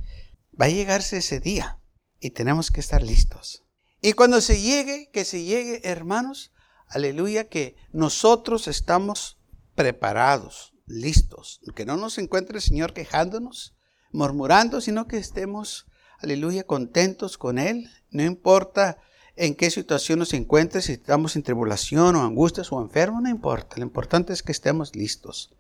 va 0.61 0.67
a 0.67 0.71
llegarse 0.71 1.19
ese 1.19 1.41
día 1.41 1.79
y 2.25 2.31
tenemos 2.31 2.71
que 2.71 2.81
estar 2.81 3.03
listos. 3.03 3.65
Y 4.01 4.15
cuando 4.15 4.41
se 4.41 4.59
llegue, 4.59 5.11
que 5.13 5.27
se 5.27 5.45
llegue, 5.45 5.83
hermanos, 5.85 6.53
aleluya, 6.89 7.51
que 7.51 7.77
nosotros 7.93 8.67
estamos 8.67 9.39
preparados, 9.75 10.73
listos. 10.87 11.61
Que 11.77 11.85
no 11.85 11.99
nos 11.99 12.17
encuentre 12.17 12.57
el 12.57 12.63
Señor 12.63 12.95
quejándonos, 12.95 13.77
murmurando, 14.11 14.81
sino 14.81 15.07
que 15.07 15.19
estemos 15.19 15.85
aleluya, 16.19 16.65
contentos 16.65 17.37
con 17.37 17.59
Él. 17.59 17.91
No 18.11 18.23
importa 18.23 18.97
en 19.37 19.55
qué 19.55 19.71
situación 19.71 20.21
nos 20.21 20.33
encuentre, 20.33 20.81
si 20.81 20.93
estamos 20.93 21.37
en 21.37 21.43
tribulación 21.43 22.17
o 22.17 22.23
angustias 22.23 22.73
o 22.73 22.81
enfermos, 22.81 23.23
no 23.23 23.29
importa. 23.29 23.77
Lo 23.77 23.83
importante 23.83 24.33
es 24.33 24.43
que 24.43 24.53
estemos 24.53 24.97
listos. 24.97 25.55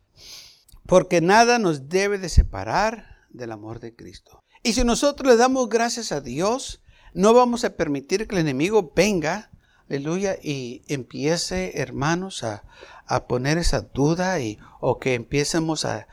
Porque 0.86 1.20
nada 1.20 1.58
nos 1.58 1.90
debe 1.90 2.16
de 2.16 2.30
separar 2.30 3.26
del 3.28 3.52
amor 3.52 3.80
de 3.80 3.94
Cristo. 3.94 4.43
Y 4.64 4.72
si 4.72 4.82
nosotros 4.82 5.30
le 5.30 5.36
damos 5.36 5.68
gracias 5.68 6.10
a 6.10 6.22
Dios, 6.22 6.80
no 7.12 7.34
vamos 7.34 7.64
a 7.64 7.76
permitir 7.76 8.26
que 8.26 8.34
el 8.34 8.40
enemigo 8.40 8.92
venga, 8.96 9.50
aleluya, 9.90 10.38
y 10.42 10.80
empiece, 10.88 11.78
hermanos, 11.82 12.42
a, 12.42 12.64
a 13.06 13.26
poner 13.26 13.58
esa 13.58 13.82
duda 13.82 14.40
y, 14.40 14.58
o 14.80 14.98
que 14.98 15.12
empiecemos 15.12 15.84
a, 15.84 16.06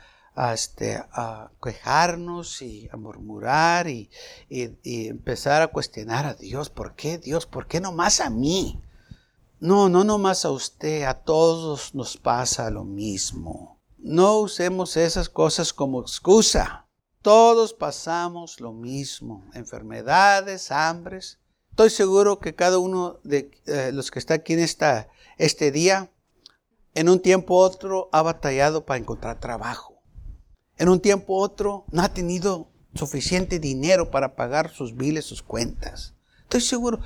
este, 0.52 0.96
a 0.96 1.50
quejarnos 1.62 2.60
y 2.60 2.90
a 2.92 2.98
murmurar 2.98 3.88
y, 3.88 4.10
empezar 4.50 5.62
a 5.62 5.68
cuestionar 5.68 6.26
a 6.26 6.34
Dios. 6.34 6.68
¿Por 6.68 6.94
qué 6.94 7.16
Dios? 7.16 7.46
¿Por 7.46 7.66
qué 7.66 7.80
no 7.80 7.90
más 7.92 8.20
a 8.20 8.28
mí? 8.28 8.82
No, 9.60 9.88
no 9.88 10.04
nomás 10.04 10.44
a 10.44 10.50
usted, 10.50 11.04
a 11.04 11.14
todos 11.14 11.94
nos 11.94 12.18
pasa 12.18 12.70
lo 12.70 12.84
mismo. 12.84 13.80
No 13.96 14.40
usemos 14.40 14.98
esas 14.98 15.30
cosas 15.30 15.72
como 15.72 16.02
excusa. 16.02 16.81
Todos 17.22 17.72
pasamos 17.72 18.60
lo 18.60 18.72
mismo, 18.72 19.48
enfermedades, 19.54 20.72
hambres. 20.72 21.38
Estoy 21.70 21.90
seguro 21.90 22.40
que 22.40 22.56
cada 22.56 22.78
uno 22.78 23.20
de 23.22 23.52
eh, 23.66 23.90
los 23.92 24.10
que 24.10 24.18
está 24.18 24.34
aquí 24.34 24.54
en 24.54 24.58
esta, 24.58 25.08
este 25.38 25.70
día, 25.70 26.10
en 26.94 27.08
un 27.08 27.20
tiempo 27.20 27.54
u 27.54 27.58
otro 27.58 28.08
ha 28.12 28.22
batallado 28.22 28.84
para 28.84 28.98
encontrar 28.98 29.38
trabajo. 29.38 30.02
En 30.76 30.88
un 30.88 30.98
tiempo 30.98 31.34
u 31.34 31.36
otro 31.40 31.84
no 31.92 32.02
ha 32.02 32.08
tenido 32.08 32.72
suficiente 32.94 33.60
dinero 33.60 34.10
para 34.10 34.34
pagar 34.34 34.70
sus 34.70 34.96
biles, 34.96 35.24
sus 35.24 35.42
cuentas. 35.42 36.14
Estoy 36.42 36.60
seguro. 36.60 36.98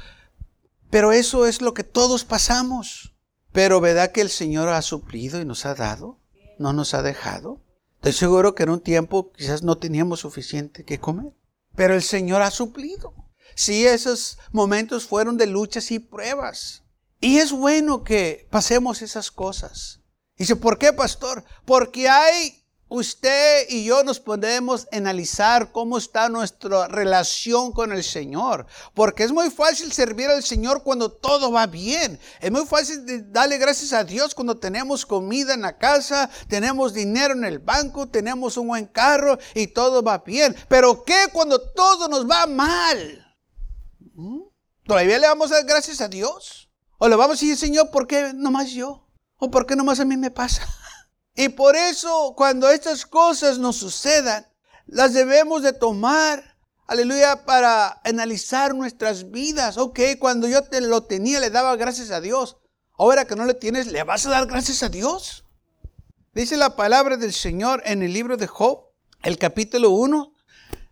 Pero 0.88 1.12
eso 1.12 1.44
es 1.44 1.60
lo 1.60 1.74
que 1.74 1.84
todos 1.84 2.24
pasamos. 2.24 3.14
Pero 3.52 3.82
¿verdad 3.82 4.12
que 4.12 4.22
el 4.22 4.30
Señor 4.30 4.70
ha 4.70 4.80
suplido 4.80 5.42
y 5.42 5.44
nos 5.44 5.66
ha 5.66 5.74
dado? 5.74 6.18
¿No 6.58 6.72
nos 6.72 6.94
ha 6.94 7.02
dejado? 7.02 7.60
Estoy 8.06 8.20
seguro 8.20 8.54
que 8.54 8.62
en 8.62 8.70
un 8.70 8.80
tiempo 8.80 9.32
quizás 9.32 9.64
no 9.64 9.78
teníamos 9.78 10.20
suficiente 10.20 10.84
que 10.84 11.00
comer. 11.00 11.32
Pero 11.74 11.92
el 11.92 12.04
Señor 12.04 12.40
ha 12.40 12.52
suplido. 12.52 13.12
Sí, 13.56 13.84
esos 13.84 14.38
momentos 14.52 15.08
fueron 15.08 15.36
de 15.36 15.48
luchas 15.48 15.90
y 15.90 15.98
pruebas. 15.98 16.84
Y 17.20 17.38
es 17.38 17.50
bueno 17.50 18.04
que 18.04 18.46
pasemos 18.48 19.02
esas 19.02 19.32
cosas. 19.32 20.02
Dice, 20.36 20.54
¿por 20.54 20.78
qué, 20.78 20.92
pastor? 20.92 21.42
Porque 21.64 22.08
hay 22.08 22.64
usted 22.88 23.68
y 23.68 23.84
yo 23.84 24.04
nos 24.04 24.20
podemos 24.20 24.86
analizar 24.92 25.72
cómo 25.72 25.98
está 25.98 26.28
nuestra 26.28 26.88
relación 26.88 27.72
con 27.72 27.92
el 27.92 28.04
Señor. 28.04 28.66
Porque 28.94 29.24
es 29.24 29.32
muy 29.32 29.50
fácil 29.50 29.92
servir 29.92 30.28
al 30.28 30.42
Señor 30.42 30.82
cuando 30.82 31.10
todo 31.10 31.50
va 31.50 31.66
bien. 31.66 32.18
Es 32.40 32.50
muy 32.50 32.66
fácil 32.66 33.32
darle 33.32 33.58
gracias 33.58 33.92
a 33.92 34.04
Dios 34.04 34.34
cuando 34.34 34.58
tenemos 34.58 35.04
comida 35.04 35.54
en 35.54 35.62
la 35.62 35.78
casa, 35.78 36.30
tenemos 36.48 36.94
dinero 36.94 37.34
en 37.34 37.44
el 37.44 37.58
banco, 37.58 38.08
tenemos 38.08 38.56
un 38.56 38.68
buen 38.68 38.86
carro 38.86 39.38
y 39.54 39.68
todo 39.68 40.02
va 40.02 40.18
bien. 40.18 40.54
Pero 40.68 41.04
¿qué 41.04 41.26
cuando 41.32 41.60
todo 41.72 42.08
nos 42.08 42.28
va 42.28 42.46
mal? 42.46 43.36
¿Mm? 44.14 44.42
¿Todavía 44.86 45.18
le 45.18 45.26
vamos 45.26 45.50
a 45.50 45.56
dar 45.56 45.64
gracias 45.64 46.00
a 46.00 46.08
Dios? 46.08 46.70
¿O 46.98 47.08
le 47.08 47.16
vamos 47.16 47.38
a 47.38 47.40
decir, 47.40 47.56
Señor, 47.56 47.90
¿por 47.90 48.06
qué 48.06 48.32
nomás 48.32 48.70
yo? 48.70 49.06
¿O 49.38 49.50
por 49.50 49.66
qué 49.66 49.76
nomás 49.76 50.00
a 50.00 50.04
mí 50.04 50.16
me 50.16 50.30
pasa? 50.30 50.66
Y 51.36 51.50
por 51.50 51.76
eso 51.76 52.32
cuando 52.34 52.70
estas 52.70 53.04
cosas 53.04 53.58
nos 53.58 53.76
sucedan, 53.76 54.46
las 54.86 55.12
debemos 55.12 55.62
de 55.62 55.74
tomar, 55.74 56.56
aleluya, 56.86 57.44
para 57.44 58.00
analizar 58.04 58.74
nuestras 58.74 59.30
vidas. 59.30 59.76
Ok, 59.76 60.00
cuando 60.18 60.48
yo 60.48 60.62
te 60.62 60.80
lo 60.80 61.02
tenía 61.02 61.38
le 61.38 61.50
daba 61.50 61.76
gracias 61.76 62.10
a 62.10 62.22
Dios. 62.22 62.56
Ahora 62.96 63.26
que 63.26 63.36
no 63.36 63.44
le 63.44 63.52
tienes, 63.52 63.88
¿le 63.88 64.02
vas 64.02 64.24
a 64.26 64.30
dar 64.30 64.46
gracias 64.46 64.82
a 64.82 64.88
Dios? 64.88 65.44
Dice 66.32 66.56
la 66.56 66.74
palabra 66.74 67.18
del 67.18 67.34
Señor 67.34 67.82
en 67.84 68.02
el 68.02 68.14
libro 68.14 68.38
de 68.38 68.46
Job, 68.46 68.86
el 69.22 69.36
capítulo 69.36 69.90
1. 69.90 70.32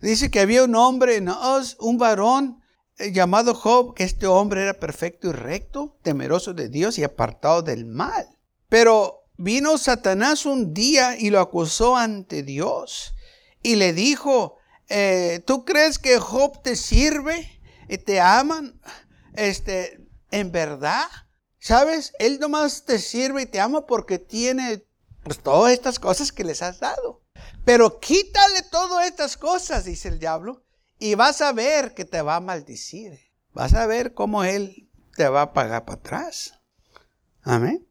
Dice 0.00 0.30
que 0.30 0.40
había 0.40 0.64
un 0.64 0.76
hombre 0.76 1.16
en 1.16 1.30
un 1.78 1.98
varón 1.98 2.62
eh, 2.98 3.12
llamado 3.12 3.54
Job, 3.54 3.94
que 3.94 4.04
este 4.04 4.26
hombre 4.26 4.62
era 4.62 4.74
perfecto 4.74 5.28
y 5.28 5.32
recto, 5.32 5.96
temeroso 6.02 6.52
de 6.52 6.68
Dios 6.68 6.98
y 6.98 7.04
apartado 7.04 7.62
del 7.62 7.86
mal. 7.86 8.28
Pero 8.68 9.23
Vino 9.36 9.78
Satanás 9.78 10.46
un 10.46 10.74
día 10.74 11.16
y 11.18 11.30
lo 11.30 11.40
acusó 11.40 11.96
ante 11.96 12.42
Dios 12.42 13.14
y 13.62 13.76
le 13.76 13.92
dijo, 13.92 14.58
eh, 14.88 15.42
¿tú 15.46 15.64
crees 15.64 15.98
que 15.98 16.18
Job 16.18 16.62
te 16.62 16.76
sirve 16.76 17.60
y 17.88 17.98
te 17.98 18.20
aman? 18.20 18.80
Este, 19.34 20.06
en 20.30 20.52
verdad, 20.52 21.08
¿sabes? 21.58 22.12
Él 22.18 22.38
nomás 22.38 22.84
te 22.84 22.98
sirve 22.98 23.42
y 23.42 23.46
te 23.46 23.60
ama 23.60 23.86
porque 23.86 24.18
tiene 24.18 24.84
pues, 25.24 25.40
todas 25.40 25.72
estas 25.72 25.98
cosas 25.98 26.30
que 26.30 26.44
les 26.44 26.62
has 26.62 26.78
dado. 26.78 27.22
Pero 27.64 27.98
quítale 27.98 28.62
todas 28.70 29.06
estas 29.06 29.36
cosas, 29.36 29.84
dice 29.84 30.08
el 30.08 30.18
diablo, 30.18 30.62
y 30.98 31.16
vas 31.16 31.40
a 31.40 31.52
ver 31.52 31.94
que 31.94 32.04
te 32.04 32.22
va 32.22 32.36
a 32.36 32.40
maldecir. 32.40 33.18
Vas 33.52 33.74
a 33.74 33.86
ver 33.86 34.14
cómo 34.14 34.44
él 34.44 34.90
te 35.16 35.28
va 35.28 35.42
a 35.42 35.52
pagar 35.52 35.84
para 35.84 35.98
atrás. 35.98 36.60
Amén. 37.42 37.86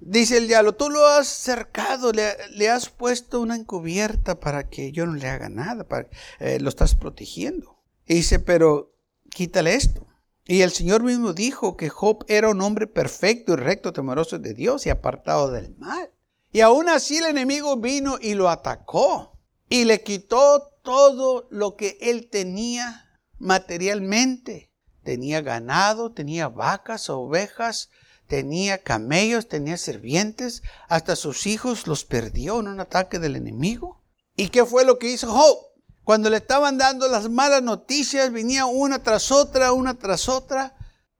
Dice 0.00 0.36
el 0.36 0.46
diablo, 0.46 0.74
tú 0.74 0.90
lo 0.90 1.04
has 1.06 1.26
cercado, 1.26 2.12
le, 2.12 2.68
has 2.68 2.88
puesto 2.88 3.40
una 3.40 3.56
encubierta 3.56 4.38
para 4.38 4.68
que 4.68 4.92
yo 4.92 5.06
no 5.06 5.14
le 5.14 5.28
haga 5.28 5.48
nada, 5.48 5.84
para, 5.84 6.08
eh, 6.38 6.60
lo 6.60 6.68
estás 6.68 6.94
protegiendo. 6.94 7.82
Y 8.06 8.14
dice, 8.14 8.38
pero 8.38 8.94
quítale 9.30 9.74
esto. 9.74 10.06
Y 10.46 10.62
el 10.62 10.70
Señor 10.70 11.02
mismo 11.02 11.34
dijo 11.34 11.76
que 11.76 11.90
Job 11.90 12.24
era 12.28 12.48
un 12.48 12.62
hombre 12.62 12.86
perfecto 12.86 13.52
y 13.52 13.56
recto, 13.56 13.92
temeroso 13.92 14.38
de 14.38 14.54
Dios 14.54 14.86
y 14.86 14.90
apartado 14.90 15.50
del 15.50 15.76
mal. 15.76 16.10
Y 16.52 16.60
aún 16.60 16.88
así 16.88 17.18
el 17.18 17.26
enemigo 17.26 17.76
vino 17.76 18.16
y 18.20 18.34
lo 18.34 18.48
atacó 18.48 19.38
y 19.68 19.84
le 19.84 20.02
quitó 20.02 20.70
todo 20.82 21.46
lo 21.50 21.76
que 21.76 21.98
él 22.00 22.30
tenía 22.30 23.10
materialmente. 23.38 24.72
Tenía 25.02 25.42
ganado, 25.42 26.12
tenía 26.12 26.48
vacas, 26.48 27.10
ovejas, 27.10 27.90
tenía 28.28 28.78
camellos, 28.78 29.48
tenía 29.48 29.76
sirvientes, 29.76 30.62
hasta 30.88 31.16
sus 31.16 31.46
hijos 31.46 31.86
los 31.86 32.04
perdió 32.04 32.60
en 32.60 32.68
un 32.68 32.80
ataque 32.80 33.18
del 33.18 33.36
enemigo. 33.36 34.04
¿Y 34.36 34.50
qué 34.50 34.64
fue 34.64 34.84
lo 34.84 34.98
que 34.98 35.10
hizo 35.10 35.32
Job? 35.32 35.58
Cuando 36.04 36.30
le 36.30 36.36
estaban 36.36 36.78
dando 36.78 37.08
las 37.08 37.28
malas 37.28 37.62
noticias, 37.62 38.30
venía 38.30 38.66
una 38.66 39.02
tras 39.02 39.32
otra, 39.32 39.72
una 39.72 39.98
tras 39.98 40.28
otra, 40.28 40.76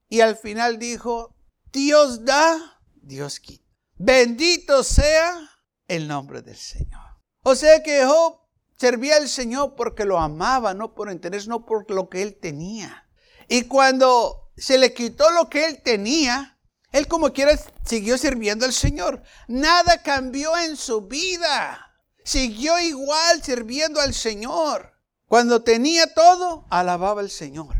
y 0.08 0.20
al 0.20 0.36
final 0.36 0.78
dijo, 0.78 1.34
Dios 1.72 2.24
da, 2.24 2.80
Dios 2.94 3.40
quita. 3.40 3.64
Bendito 3.96 4.84
sea 4.84 5.50
el 5.88 6.06
nombre 6.06 6.42
del 6.42 6.56
Señor. 6.56 7.02
O 7.42 7.54
sea 7.54 7.82
que 7.82 8.04
Job 8.04 8.40
servía 8.78 9.16
al 9.16 9.28
Señor 9.28 9.74
porque 9.76 10.04
lo 10.04 10.18
amaba, 10.18 10.72
no 10.74 10.94
por 10.94 11.10
interés, 11.10 11.48
no 11.48 11.66
por 11.66 11.90
lo 11.90 12.08
que 12.08 12.22
él 12.22 12.38
tenía. 12.40 13.08
Y 13.48 13.62
cuando 13.64 14.52
se 14.56 14.78
le 14.78 14.92
quitó 14.92 15.30
lo 15.30 15.48
que 15.48 15.66
él 15.66 15.82
tenía, 15.82 16.57
él 16.92 17.06
como 17.06 17.32
quiera 17.32 17.58
siguió 17.84 18.16
sirviendo 18.16 18.64
al 18.64 18.72
Señor. 18.72 19.22
Nada 19.46 20.02
cambió 20.02 20.56
en 20.56 20.76
su 20.76 21.02
vida. 21.02 21.94
Siguió 22.24 22.78
igual 22.80 23.42
sirviendo 23.42 24.00
al 24.00 24.14
Señor. 24.14 24.92
Cuando 25.26 25.62
tenía 25.62 26.14
todo, 26.14 26.66
alababa 26.70 27.20
al 27.20 27.30
Señor. 27.30 27.76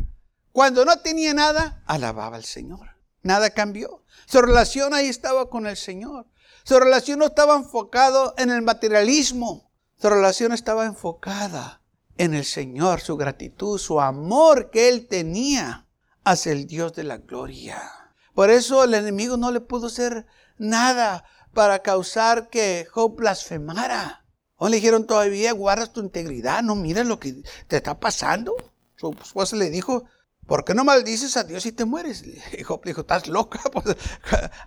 Cuando 0.51 0.85
no 0.85 0.99
tenía 0.99 1.33
nada, 1.33 1.83
alababa 1.85 2.35
al 2.35 2.45
Señor. 2.45 2.89
Nada 3.23 3.49
cambió. 3.51 4.03
Su 4.27 4.41
relación 4.41 4.93
ahí 4.93 5.07
estaba 5.07 5.49
con 5.49 5.65
el 5.65 5.77
Señor. 5.77 6.27
Su 6.63 6.79
relación 6.79 7.19
no 7.19 7.25
estaba 7.25 7.55
enfocada 7.55 8.33
en 8.37 8.51
el 8.51 8.61
materialismo. 8.61 9.71
Su 9.99 10.09
relación 10.09 10.53
estaba 10.53 10.85
enfocada 10.85 11.81
en 12.17 12.33
el 12.33 12.45
Señor, 12.45 13.01
su 13.01 13.17
gratitud, 13.17 13.79
su 13.79 13.99
amor 13.99 14.69
que 14.69 14.89
él 14.89 15.07
tenía 15.07 15.87
hacia 16.23 16.51
el 16.51 16.67
Dios 16.67 16.93
de 16.93 17.03
la 17.03 17.17
gloria. 17.17 17.98
Por 18.39 18.51
eso 18.51 18.85
el 18.85 18.93
enemigo 18.93 19.35
no 19.35 19.51
le 19.51 19.59
pudo 19.59 19.87
hacer 19.87 20.25
nada 20.57 21.25
para 21.53 21.79
causar 21.79 22.47
que 22.47 22.87
Job 22.89 23.17
blasfemara. 23.17 24.23
O 24.55 24.69
le 24.69 24.77
dijeron 24.77 25.05
todavía, 25.05 25.51
guardas 25.51 25.91
tu 25.91 25.99
integridad, 25.99 26.63
no 26.63 26.75
mires 26.75 27.05
lo 27.05 27.19
que 27.19 27.43
te 27.67 27.75
está 27.75 27.99
pasando. 27.99 28.55
Su 28.95 29.13
esposa 29.21 29.57
le 29.57 29.69
dijo, 29.69 30.05
¿por 30.47 30.63
qué 30.63 30.73
no 30.73 30.85
maldices 30.85 31.35
a 31.35 31.43
Dios 31.43 31.65
y 31.65 31.73
te 31.73 31.83
mueres? 31.83 32.23
Y 32.57 32.63
Job 32.63 32.81
dijo, 32.85 33.01
estás 33.01 33.27
loca, 33.27 33.59
pues, 33.73 33.97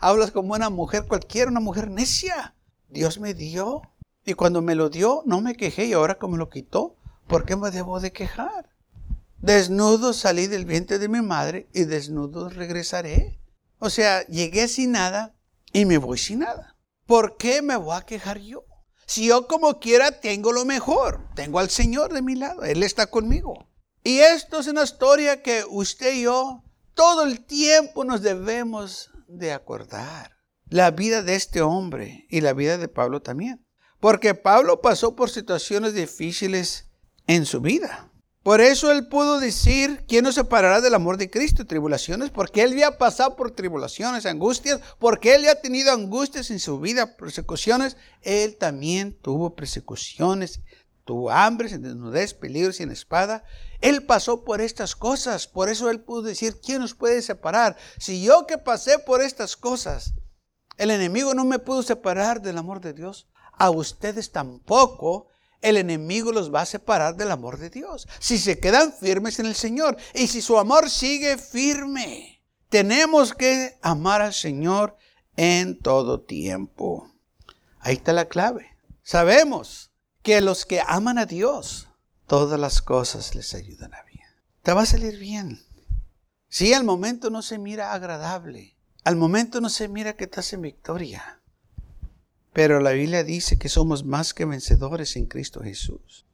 hablas 0.00 0.32
como 0.32 0.52
una 0.52 0.68
mujer 0.68 1.06
cualquiera, 1.08 1.50
una 1.50 1.60
mujer 1.60 1.90
necia. 1.90 2.54
Dios 2.90 3.20
me 3.20 3.32
dio. 3.32 3.80
Y 4.22 4.34
cuando 4.34 4.60
me 4.60 4.74
lo 4.74 4.90
dio, 4.90 5.22
no 5.24 5.40
me 5.40 5.56
quejé 5.56 5.86
y 5.86 5.94
ahora 5.94 6.18
que 6.18 6.28
me 6.28 6.36
lo 6.36 6.50
quitó, 6.50 6.94
¿por 7.26 7.46
qué 7.46 7.56
me 7.56 7.70
debo 7.70 8.00
de 8.00 8.12
quejar? 8.12 8.68
Desnudo 9.38 10.12
salí 10.12 10.46
del 10.46 10.66
vientre 10.66 10.98
de 10.98 11.08
mi 11.08 11.22
madre 11.22 11.68
y 11.72 11.84
desnudo 11.84 12.50
regresaré. 12.50 13.38
O 13.84 13.90
sea, 13.90 14.24
llegué 14.28 14.68
sin 14.68 14.92
nada 14.92 15.34
y 15.72 15.86
me 15.86 15.98
voy 15.98 16.16
sin 16.16 16.38
nada. 16.38 16.76
¿Por 17.04 17.36
qué 17.36 17.62
me 17.62 17.74
voy 17.74 17.96
a 17.96 18.02
quejar 18.02 18.38
yo? 18.38 18.64
Si 19.06 19.26
yo 19.26 19.48
como 19.48 19.80
quiera 19.80 20.20
tengo 20.20 20.52
lo 20.52 20.64
mejor, 20.64 21.28
tengo 21.34 21.58
al 21.58 21.68
Señor 21.68 22.12
de 22.12 22.22
mi 22.22 22.36
lado, 22.36 22.62
Él 22.62 22.84
está 22.84 23.08
conmigo. 23.08 23.68
Y 24.04 24.20
esto 24.20 24.60
es 24.60 24.68
una 24.68 24.84
historia 24.84 25.42
que 25.42 25.64
usted 25.68 26.14
y 26.14 26.22
yo 26.22 26.62
todo 26.94 27.24
el 27.24 27.44
tiempo 27.44 28.04
nos 28.04 28.22
debemos 28.22 29.10
de 29.26 29.50
acordar. 29.50 30.30
La 30.68 30.92
vida 30.92 31.24
de 31.24 31.34
este 31.34 31.60
hombre 31.60 32.28
y 32.30 32.40
la 32.40 32.52
vida 32.52 32.78
de 32.78 32.86
Pablo 32.86 33.20
también. 33.20 33.66
Porque 33.98 34.36
Pablo 34.36 34.80
pasó 34.80 35.16
por 35.16 35.28
situaciones 35.28 35.92
difíciles 35.92 36.88
en 37.26 37.46
su 37.46 37.60
vida. 37.60 38.11
Por 38.42 38.60
eso 38.60 38.90
él 38.90 39.06
pudo 39.06 39.38
decir, 39.38 40.04
¿quién 40.08 40.24
nos 40.24 40.34
separará 40.34 40.80
del 40.80 40.94
amor 40.94 41.16
de 41.16 41.30
Cristo? 41.30 41.64
Tribulaciones, 41.64 42.30
porque 42.30 42.62
él 42.62 42.72
había 42.72 42.98
pasado 42.98 43.36
por 43.36 43.52
tribulaciones, 43.52 44.26
angustias, 44.26 44.80
porque 44.98 45.36
él 45.36 45.42
ya 45.42 45.52
ha 45.52 45.60
tenido 45.60 45.92
angustias 45.92 46.50
en 46.50 46.58
su 46.58 46.80
vida, 46.80 47.16
persecuciones. 47.16 47.96
Él 48.20 48.56
también 48.56 49.16
tuvo 49.16 49.54
persecuciones, 49.54 50.60
tuvo 51.04 51.30
hambre, 51.30 51.68
desnudez, 51.68 52.34
peligros 52.34 52.80
y 52.80 52.82
en 52.82 52.90
espada. 52.90 53.44
Él 53.80 54.06
pasó 54.06 54.42
por 54.42 54.60
estas 54.60 54.96
cosas, 54.96 55.46
por 55.46 55.68
eso 55.68 55.88
él 55.88 56.00
pudo 56.00 56.22
decir, 56.22 56.60
¿quién 56.60 56.80
nos 56.80 56.94
puede 56.94 57.22
separar? 57.22 57.76
Si 57.98 58.24
yo 58.24 58.48
que 58.48 58.58
pasé 58.58 58.98
por 58.98 59.22
estas 59.22 59.56
cosas, 59.56 60.14
el 60.78 60.90
enemigo 60.90 61.32
no 61.34 61.44
me 61.44 61.60
pudo 61.60 61.84
separar 61.84 62.42
del 62.42 62.58
amor 62.58 62.80
de 62.80 62.92
Dios, 62.92 63.28
a 63.52 63.70
ustedes 63.70 64.32
tampoco 64.32 65.28
el 65.62 65.76
enemigo 65.76 66.32
los 66.32 66.52
va 66.52 66.62
a 66.62 66.66
separar 66.66 67.16
del 67.16 67.30
amor 67.30 67.58
de 67.58 67.70
Dios. 67.70 68.08
Si 68.18 68.36
se 68.36 68.58
quedan 68.58 68.92
firmes 68.92 69.38
en 69.38 69.46
el 69.46 69.54
Señor 69.54 69.96
y 70.14 70.26
si 70.26 70.42
su 70.42 70.58
amor 70.58 70.90
sigue 70.90 71.38
firme, 71.38 72.42
tenemos 72.68 73.32
que 73.32 73.78
amar 73.80 74.20
al 74.20 74.34
Señor 74.34 74.96
en 75.36 75.78
todo 75.78 76.20
tiempo. 76.20 77.10
Ahí 77.78 77.94
está 77.94 78.12
la 78.12 78.26
clave. 78.26 78.76
Sabemos 79.02 79.92
que 80.22 80.40
los 80.40 80.66
que 80.66 80.82
aman 80.86 81.18
a 81.18 81.26
Dios, 81.26 81.88
todas 82.26 82.58
las 82.58 82.82
cosas 82.82 83.34
les 83.34 83.54
ayudan 83.54 83.94
a 83.94 84.02
bien. 84.04 84.26
Te 84.62 84.72
va 84.72 84.82
a 84.82 84.86
salir 84.86 85.18
bien. 85.18 85.64
Si 86.48 86.72
al 86.74 86.84
momento 86.84 87.30
no 87.30 87.42
se 87.42 87.58
mira 87.58 87.92
agradable, 87.92 88.76
al 89.04 89.16
momento 89.16 89.60
no 89.60 89.68
se 89.68 89.88
mira 89.88 90.14
que 90.14 90.24
estás 90.24 90.52
en 90.52 90.62
victoria. 90.62 91.41
Pero 92.52 92.80
la 92.80 92.90
Biblia 92.90 93.24
dice 93.24 93.58
que 93.58 93.68
somos 93.68 94.04
más 94.04 94.34
que 94.34 94.44
vencedores 94.44 95.16
en 95.16 95.26
Cristo 95.26 95.62
Jesús. 95.62 96.26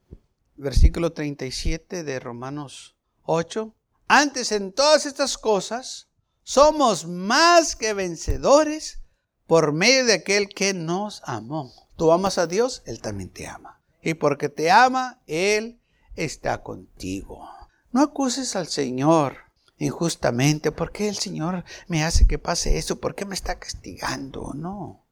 Versículo 0.57 1.13
37 1.13 2.03
de 2.03 2.19
Romanos 2.19 2.95
8. 3.23 3.73
Antes 4.07 4.51
en 4.51 4.73
todas 4.73 5.05
estas 5.05 5.37
cosas 5.37 6.09
somos 6.43 7.05
más 7.05 7.75
que 7.75 7.93
vencedores 7.93 8.99
por 9.47 9.71
medio 9.71 10.05
de 10.05 10.13
aquel 10.13 10.49
que 10.49 10.73
nos 10.73 11.21
amó. 11.25 11.71
Tú 11.95 12.11
amas 12.11 12.37
a 12.37 12.47
Dios, 12.47 12.81
Él 12.85 13.01
también 13.01 13.29
te 13.29 13.47
ama. 13.47 13.81
Y 14.01 14.15
porque 14.15 14.49
te 14.49 14.71
ama, 14.71 15.21
Él 15.27 15.79
está 16.15 16.61
contigo. 16.61 17.47
No 17.91 18.01
acuses 18.01 18.55
al 18.55 18.67
Señor 18.67 19.37
injustamente. 19.77 20.71
¿Por 20.71 20.91
qué 20.91 21.07
el 21.07 21.17
Señor 21.17 21.63
me 21.87 22.03
hace 22.03 22.27
que 22.27 22.37
pase 22.37 22.77
eso? 22.77 22.99
¿Por 22.99 23.15
qué 23.15 23.25
me 23.25 23.35
está 23.35 23.57
castigando? 23.57 24.53
No. 24.53 25.05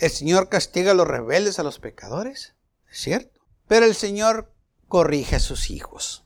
El 0.00 0.10
Señor 0.10 0.48
castiga 0.48 0.92
a 0.92 0.94
los 0.94 1.06
rebeldes, 1.06 1.58
a 1.58 1.62
los 1.62 1.78
pecadores, 1.78 2.54
es 2.90 2.98
cierto. 2.98 3.40
Pero 3.68 3.84
el 3.84 3.94
Señor 3.94 4.50
corrige 4.88 5.36
a 5.36 5.40
sus 5.40 5.70
hijos. 5.70 6.24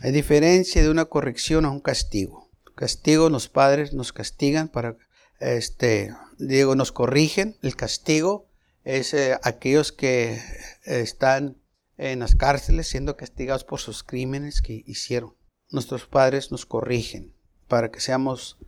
Hay 0.00 0.12
diferencia 0.12 0.82
de 0.82 0.90
una 0.90 1.06
corrección 1.06 1.64
a 1.64 1.70
un 1.70 1.80
castigo. 1.80 2.50
Castigo, 2.74 3.30
los 3.30 3.48
padres 3.48 3.94
nos 3.94 4.12
castigan 4.12 4.68
para, 4.68 4.98
este, 5.40 6.14
digo, 6.38 6.76
nos 6.76 6.92
corrigen. 6.92 7.56
El 7.62 7.74
castigo 7.74 8.50
es 8.84 9.14
eh, 9.14 9.38
aquellos 9.42 9.92
que 9.92 10.38
están 10.84 11.56
en 11.96 12.18
las 12.18 12.34
cárceles 12.34 12.86
siendo 12.86 13.16
castigados 13.16 13.64
por 13.64 13.80
sus 13.80 14.02
crímenes 14.02 14.60
que 14.60 14.82
hicieron. 14.86 15.34
Nuestros 15.70 16.06
padres 16.06 16.52
nos 16.52 16.66
corrigen 16.66 17.34
para 17.66 17.90
que 17.90 18.00
seamos 18.00 18.58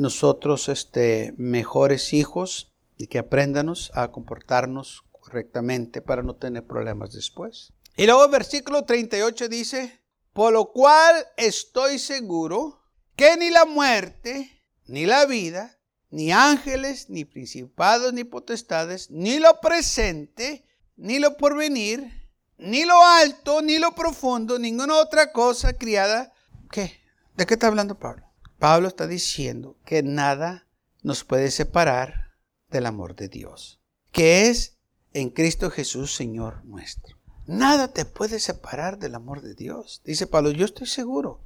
nosotros 0.00 0.68
este, 0.68 1.34
mejores 1.36 2.12
hijos 2.12 2.72
y 2.96 3.06
que 3.06 3.18
aprendanos 3.18 3.92
a 3.94 4.10
comportarnos 4.10 5.04
correctamente 5.12 6.00
para 6.00 6.22
no 6.22 6.36
tener 6.36 6.66
problemas 6.66 7.12
después. 7.12 7.72
Y 7.96 8.06
luego 8.06 8.24
el 8.24 8.30
versículo 8.30 8.84
38 8.84 9.48
dice, 9.48 10.00
por 10.32 10.52
lo 10.52 10.72
cual 10.72 11.14
estoy 11.36 11.98
seguro 11.98 12.80
que 13.14 13.36
ni 13.36 13.50
la 13.50 13.66
muerte, 13.66 14.64
ni 14.86 15.04
la 15.04 15.26
vida, 15.26 15.78
ni 16.10 16.32
ángeles, 16.32 17.10
ni 17.10 17.24
principados, 17.24 18.12
ni 18.14 18.24
potestades, 18.24 19.10
ni 19.10 19.38
lo 19.38 19.60
presente, 19.60 20.64
ni 20.96 21.18
lo 21.18 21.36
porvenir, 21.36 22.30
ni 22.56 22.84
lo 22.84 23.04
alto, 23.04 23.60
ni 23.60 23.78
lo 23.78 23.94
profundo, 23.94 24.58
ninguna 24.58 24.96
otra 24.96 25.30
cosa 25.32 25.74
criada. 25.74 26.32
¿Qué? 26.70 27.00
¿De 27.36 27.44
qué 27.44 27.54
está 27.54 27.66
hablando 27.66 27.98
Pablo? 27.98 28.29
Pablo 28.60 28.88
está 28.88 29.06
diciendo 29.06 29.78
que 29.86 30.02
nada 30.02 30.68
nos 31.02 31.24
puede 31.24 31.50
separar 31.50 32.34
del 32.68 32.84
amor 32.84 33.16
de 33.16 33.28
Dios, 33.28 33.80
que 34.12 34.48
es 34.48 34.76
en 35.14 35.30
Cristo 35.30 35.70
Jesús, 35.70 36.14
Señor 36.14 36.62
nuestro. 36.66 37.16
Nada 37.46 37.88
te 37.88 38.04
puede 38.04 38.38
separar 38.38 38.98
del 38.98 39.14
amor 39.14 39.40
de 39.40 39.54
Dios. 39.54 40.02
Dice 40.04 40.26
Pablo, 40.26 40.50
yo 40.50 40.66
estoy 40.66 40.86
seguro 40.86 41.40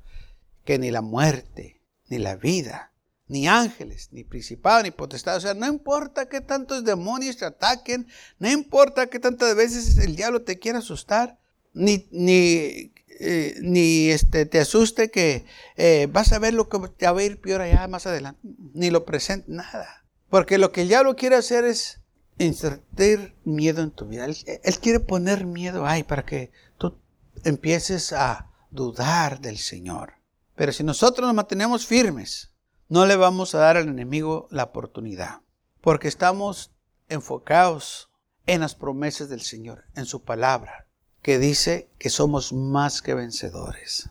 que 0.64 0.76
ni 0.76 0.90
la 0.90 1.02
muerte, 1.02 1.80
ni 2.08 2.18
la 2.18 2.34
vida, 2.34 2.92
ni 3.28 3.46
ángeles, 3.46 4.08
ni 4.10 4.24
principados, 4.24 4.82
ni 4.82 4.90
potestades. 4.90 5.44
O 5.44 5.46
sea, 5.46 5.54
no 5.54 5.68
importa 5.68 6.28
que 6.28 6.40
tantos 6.40 6.82
demonios 6.82 7.36
te 7.36 7.44
ataquen, 7.44 8.08
no 8.40 8.50
importa 8.50 9.06
que 9.06 9.20
tantas 9.20 9.54
veces 9.54 9.98
el 9.98 10.16
diablo 10.16 10.42
te 10.42 10.58
quiera 10.58 10.80
asustar, 10.80 11.38
ni, 11.72 12.08
ni 12.10 12.92
eh, 13.26 13.58
ni 13.62 14.10
este, 14.10 14.44
te 14.44 14.60
asuste 14.60 15.10
que 15.10 15.46
eh, 15.76 16.08
vas 16.12 16.32
a 16.32 16.38
ver 16.38 16.52
lo 16.52 16.68
que 16.68 16.78
te 16.88 17.10
va 17.10 17.18
a 17.18 17.22
ir 17.22 17.40
peor 17.40 17.62
allá 17.62 17.88
más 17.88 18.06
adelante, 18.06 18.38
ni 18.74 18.90
lo 18.90 19.06
presente, 19.06 19.46
nada. 19.50 20.04
Porque 20.28 20.58
lo 20.58 20.72
que 20.72 20.82
el 20.82 20.88
diablo 20.88 21.16
quiere 21.16 21.37
hacer 21.37 21.64
es 21.64 22.00
insertar 22.37 23.34
miedo 23.44 23.82
en 23.82 23.92
tu 23.92 24.06
vida. 24.06 24.26
Él, 24.26 24.37
él 24.62 24.78
quiere 24.78 25.00
poner 25.00 25.46
miedo 25.46 25.87
ahí 25.87 26.02
para 26.02 26.26
que 26.26 26.52
tú 26.76 26.98
empieces 27.44 28.12
a 28.12 28.50
dudar 28.70 29.40
del 29.40 29.56
Señor. 29.56 30.14
Pero 30.54 30.72
si 30.72 30.84
nosotros 30.84 31.26
nos 31.26 31.34
mantenemos 31.34 31.87
firmes, 31.87 32.52
no 32.90 33.06
le 33.06 33.16
vamos 33.16 33.54
a 33.54 33.58
dar 33.58 33.78
al 33.78 33.88
enemigo 33.88 34.48
la 34.50 34.64
oportunidad. 34.64 35.40
Porque 35.80 36.08
estamos 36.08 36.72
enfocados 37.08 38.10
en 38.46 38.60
las 38.60 38.74
promesas 38.74 39.30
del 39.30 39.40
Señor, 39.40 39.84
en 39.94 40.04
su 40.04 40.22
palabra 40.22 40.83
que 41.24 41.38
dice 41.38 41.88
que 41.98 42.10
somos 42.10 42.52
más 42.52 43.00
que 43.00 43.14
vencedores. 43.14 44.10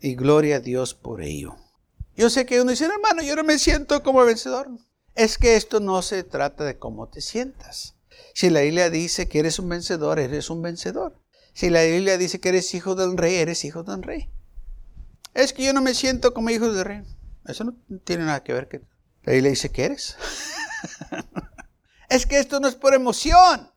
Y 0.00 0.16
gloria 0.16 0.56
a 0.56 0.60
Dios 0.60 0.92
por 0.92 1.22
ello. 1.22 1.54
Yo 2.16 2.30
sé 2.30 2.46
que 2.46 2.60
uno 2.60 2.72
dice, 2.72 2.86
hermano, 2.86 3.22
yo 3.22 3.36
no 3.36 3.44
me 3.44 3.60
siento 3.60 4.02
como 4.02 4.24
vencedor. 4.24 4.68
Es 5.14 5.38
que 5.38 5.54
esto 5.54 5.78
no 5.78 6.02
se 6.02 6.24
trata 6.24 6.64
de 6.64 6.80
cómo 6.80 7.08
te 7.08 7.20
sientas. 7.20 7.94
Si 8.34 8.50
la 8.50 8.62
Biblia 8.62 8.90
dice 8.90 9.28
que 9.28 9.38
eres 9.38 9.60
un 9.60 9.68
vencedor, 9.68 10.18
eres 10.18 10.50
un 10.50 10.62
vencedor. 10.62 11.22
Si 11.52 11.70
la 11.70 11.84
Biblia 11.84 12.18
dice 12.18 12.40
que 12.40 12.48
eres 12.48 12.74
hijo 12.74 12.96
del 12.96 13.16
rey, 13.16 13.36
eres 13.36 13.64
hijo 13.64 13.84
del 13.84 14.02
rey. 14.02 14.28
Es 15.32 15.52
que 15.52 15.62
yo 15.62 15.72
no 15.72 15.80
me 15.80 15.94
siento 15.94 16.34
como 16.34 16.50
hijo 16.50 16.72
del 16.72 16.84
rey. 16.84 17.02
Eso 17.46 17.62
no 17.62 17.76
tiene 18.02 18.24
nada 18.24 18.42
que 18.42 18.52
ver 18.52 18.66
que 18.66 18.80
la 19.22 19.32
Biblia 19.32 19.50
dice 19.50 19.70
que 19.70 19.84
eres. 19.84 20.16
es 22.08 22.26
que 22.26 22.40
esto 22.40 22.58
no 22.58 22.66
es 22.66 22.74
por 22.74 22.94
emoción. 22.94 23.70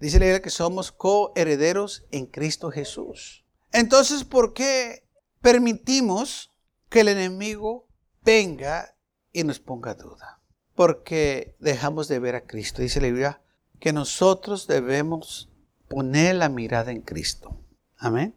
Dice 0.00 0.18
la 0.18 0.26
Biblia 0.26 0.42
que 0.42 0.50
somos 0.50 0.92
coherederos 0.92 2.04
en 2.10 2.26
Cristo 2.26 2.70
Jesús. 2.70 3.44
Entonces, 3.72 4.24
¿por 4.24 4.52
qué 4.52 5.04
permitimos 5.40 6.52
que 6.88 7.00
el 7.00 7.08
enemigo 7.08 7.88
venga 8.22 8.94
y 9.32 9.44
nos 9.44 9.58
ponga 9.58 9.94
duda? 9.94 10.40
Porque 10.74 11.56
dejamos 11.58 12.06
de 12.06 12.20
ver 12.20 12.36
a 12.36 12.46
Cristo. 12.46 12.82
Dice 12.82 13.00
la 13.00 13.08
Biblia 13.08 13.42
que 13.80 13.92
nosotros 13.92 14.66
debemos 14.68 15.50
poner 15.88 16.36
la 16.36 16.48
mirada 16.48 16.92
en 16.92 17.02
Cristo. 17.02 17.60
Amén. 17.96 18.36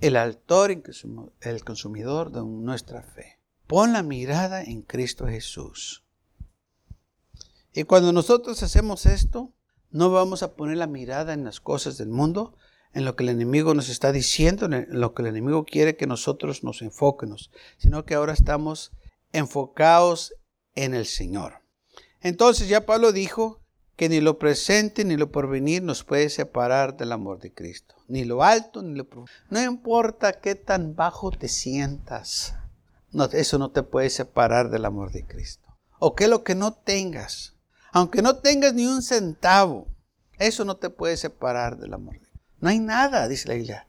El 0.00 0.16
autor, 0.16 0.70
el 1.40 1.64
consumidor 1.64 2.32
de 2.32 2.42
nuestra 2.42 3.02
fe. 3.02 3.38
Pon 3.66 3.92
la 3.92 4.02
mirada 4.02 4.62
en 4.62 4.82
Cristo 4.82 5.26
Jesús. 5.26 6.04
Y 7.72 7.84
cuando 7.84 8.12
nosotros 8.12 8.62
hacemos 8.62 9.06
esto, 9.06 9.52
no 9.96 10.10
vamos 10.10 10.42
a 10.42 10.54
poner 10.54 10.76
la 10.76 10.86
mirada 10.86 11.32
en 11.32 11.44
las 11.44 11.60
cosas 11.60 11.96
del 11.96 12.10
mundo, 12.10 12.54
en 12.92 13.06
lo 13.06 13.16
que 13.16 13.24
el 13.24 13.30
enemigo 13.30 13.72
nos 13.72 13.88
está 13.88 14.12
diciendo, 14.12 14.66
en 14.66 14.86
lo 14.90 15.14
que 15.14 15.22
el 15.22 15.28
enemigo 15.28 15.64
quiere 15.64 15.96
que 15.96 16.06
nosotros 16.06 16.64
nos 16.64 16.82
enfoquemos, 16.82 17.50
sino 17.78 18.04
que 18.04 18.14
ahora 18.14 18.34
estamos 18.34 18.92
enfocados 19.32 20.34
en 20.74 20.94
el 20.94 21.06
Señor. 21.06 21.62
Entonces 22.20 22.68
ya 22.68 22.84
Pablo 22.84 23.12
dijo 23.12 23.62
que 23.96 24.10
ni 24.10 24.20
lo 24.20 24.38
presente 24.38 25.02
ni 25.04 25.16
lo 25.16 25.32
porvenir 25.32 25.82
nos 25.82 26.04
puede 26.04 26.28
separar 26.28 26.98
del 26.98 27.12
amor 27.12 27.38
de 27.38 27.54
Cristo. 27.54 27.94
Ni 28.06 28.26
lo 28.26 28.42
alto 28.42 28.82
ni 28.82 28.94
lo 28.94 29.08
profundo. 29.08 29.32
No 29.48 29.62
importa 29.62 30.40
qué 30.40 30.54
tan 30.54 30.94
bajo 30.94 31.30
te 31.30 31.48
sientas, 31.48 32.54
no, 33.12 33.24
eso 33.24 33.58
no 33.58 33.70
te 33.70 33.82
puede 33.82 34.10
separar 34.10 34.68
del 34.68 34.84
amor 34.84 35.10
de 35.10 35.24
Cristo. 35.24 35.74
O 35.98 36.14
que 36.14 36.28
lo 36.28 36.44
que 36.44 36.54
no 36.54 36.74
tengas, 36.74 37.55
aunque 37.96 38.20
no 38.20 38.36
tengas 38.36 38.74
ni 38.74 38.86
un 38.86 39.00
centavo, 39.00 39.86
eso 40.38 40.66
no 40.66 40.76
te 40.76 40.90
puede 40.90 41.16
separar 41.16 41.78
del 41.78 41.94
amor. 41.94 42.18
No 42.60 42.68
hay 42.68 42.78
nada, 42.78 43.26
dice 43.26 43.48
la 43.48 43.54
Biblia. 43.54 43.86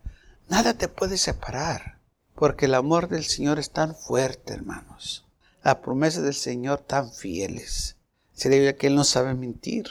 Nada 0.47 0.75
te 0.75 0.87
puede 0.87 1.17
separar. 1.17 1.99
Porque 2.33 2.67
el 2.67 2.75
amor 2.75 3.09
del 3.09 3.25
Señor 3.25 3.59
es 3.59 3.71
tan 3.71 3.93
fuerte, 3.93 4.53
hermanos. 4.53 5.25
Las 5.61 5.75
promesas 5.79 6.23
del 6.23 6.35
Señor 6.35 6.79
tan 6.79 7.11
fieles. 7.11 7.97
Se 8.31 8.47
le 8.47 8.77
que 8.77 8.87
Él 8.87 8.95
no 8.95 9.03
sabe 9.03 9.33
mentir. 9.33 9.87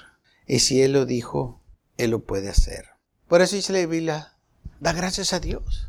Y 0.47 0.61
si 0.61 0.81
Él 0.81 0.95
lo 0.95 1.05
dijo, 1.05 1.61
Él 1.99 2.13
lo 2.13 2.21
puede 2.21 2.49
hacer. 2.49 2.87
Por 3.29 3.43
eso 3.43 3.55
dice 3.55 3.75
la 3.75 3.81
Biblia, 3.81 4.33
da 4.81 4.95
gracias 4.95 5.35
a 5.35 5.41
Dios. 5.41 5.89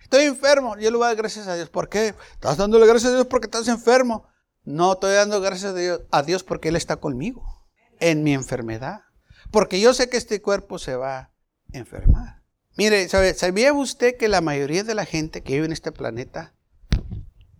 Estoy 0.00 0.24
enfermo, 0.24 0.78
yo 0.78 0.90
le 0.90 0.96
voy 0.96 1.04
a 1.04 1.08
dar 1.08 1.16
gracias 1.16 1.46
a 1.48 1.54
Dios. 1.54 1.68
¿Por 1.68 1.90
qué? 1.90 2.14
Estás 2.32 2.56
dándole 2.56 2.86
gracias 2.86 3.12
a 3.12 3.16
Dios 3.16 3.26
porque 3.26 3.44
estás 3.44 3.68
enfermo. 3.68 4.26
No, 4.64 4.94
estoy 4.94 5.12
dando 5.12 5.42
gracias 5.42 5.72
a 5.72 5.74
Dios, 5.74 6.00
a 6.10 6.22
Dios 6.22 6.42
porque 6.42 6.70
Él 6.70 6.76
está 6.76 6.96
conmigo 6.96 7.57
en 8.00 8.22
mi 8.22 8.34
enfermedad. 8.34 9.02
Porque 9.50 9.80
yo 9.80 9.94
sé 9.94 10.08
que 10.08 10.16
este 10.16 10.42
cuerpo 10.42 10.78
se 10.78 10.96
va 10.96 11.18
a 11.18 11.32
enfermar. 11.72 12.42
Mire, 12.76 13.08
¿sabía 13.08 13.72
usted 13.72 14.16
que 14.16 14.28
la 14.28 14.40
mayoría 14.40 14.84
de 14.84 14.94
la 14.94 15.04
gente 15.04 15.42
que 15.42 15.54
vive 15.54 15.66
en 15.66 15.72
este 15.72 15.90
planeta 15.90 16.54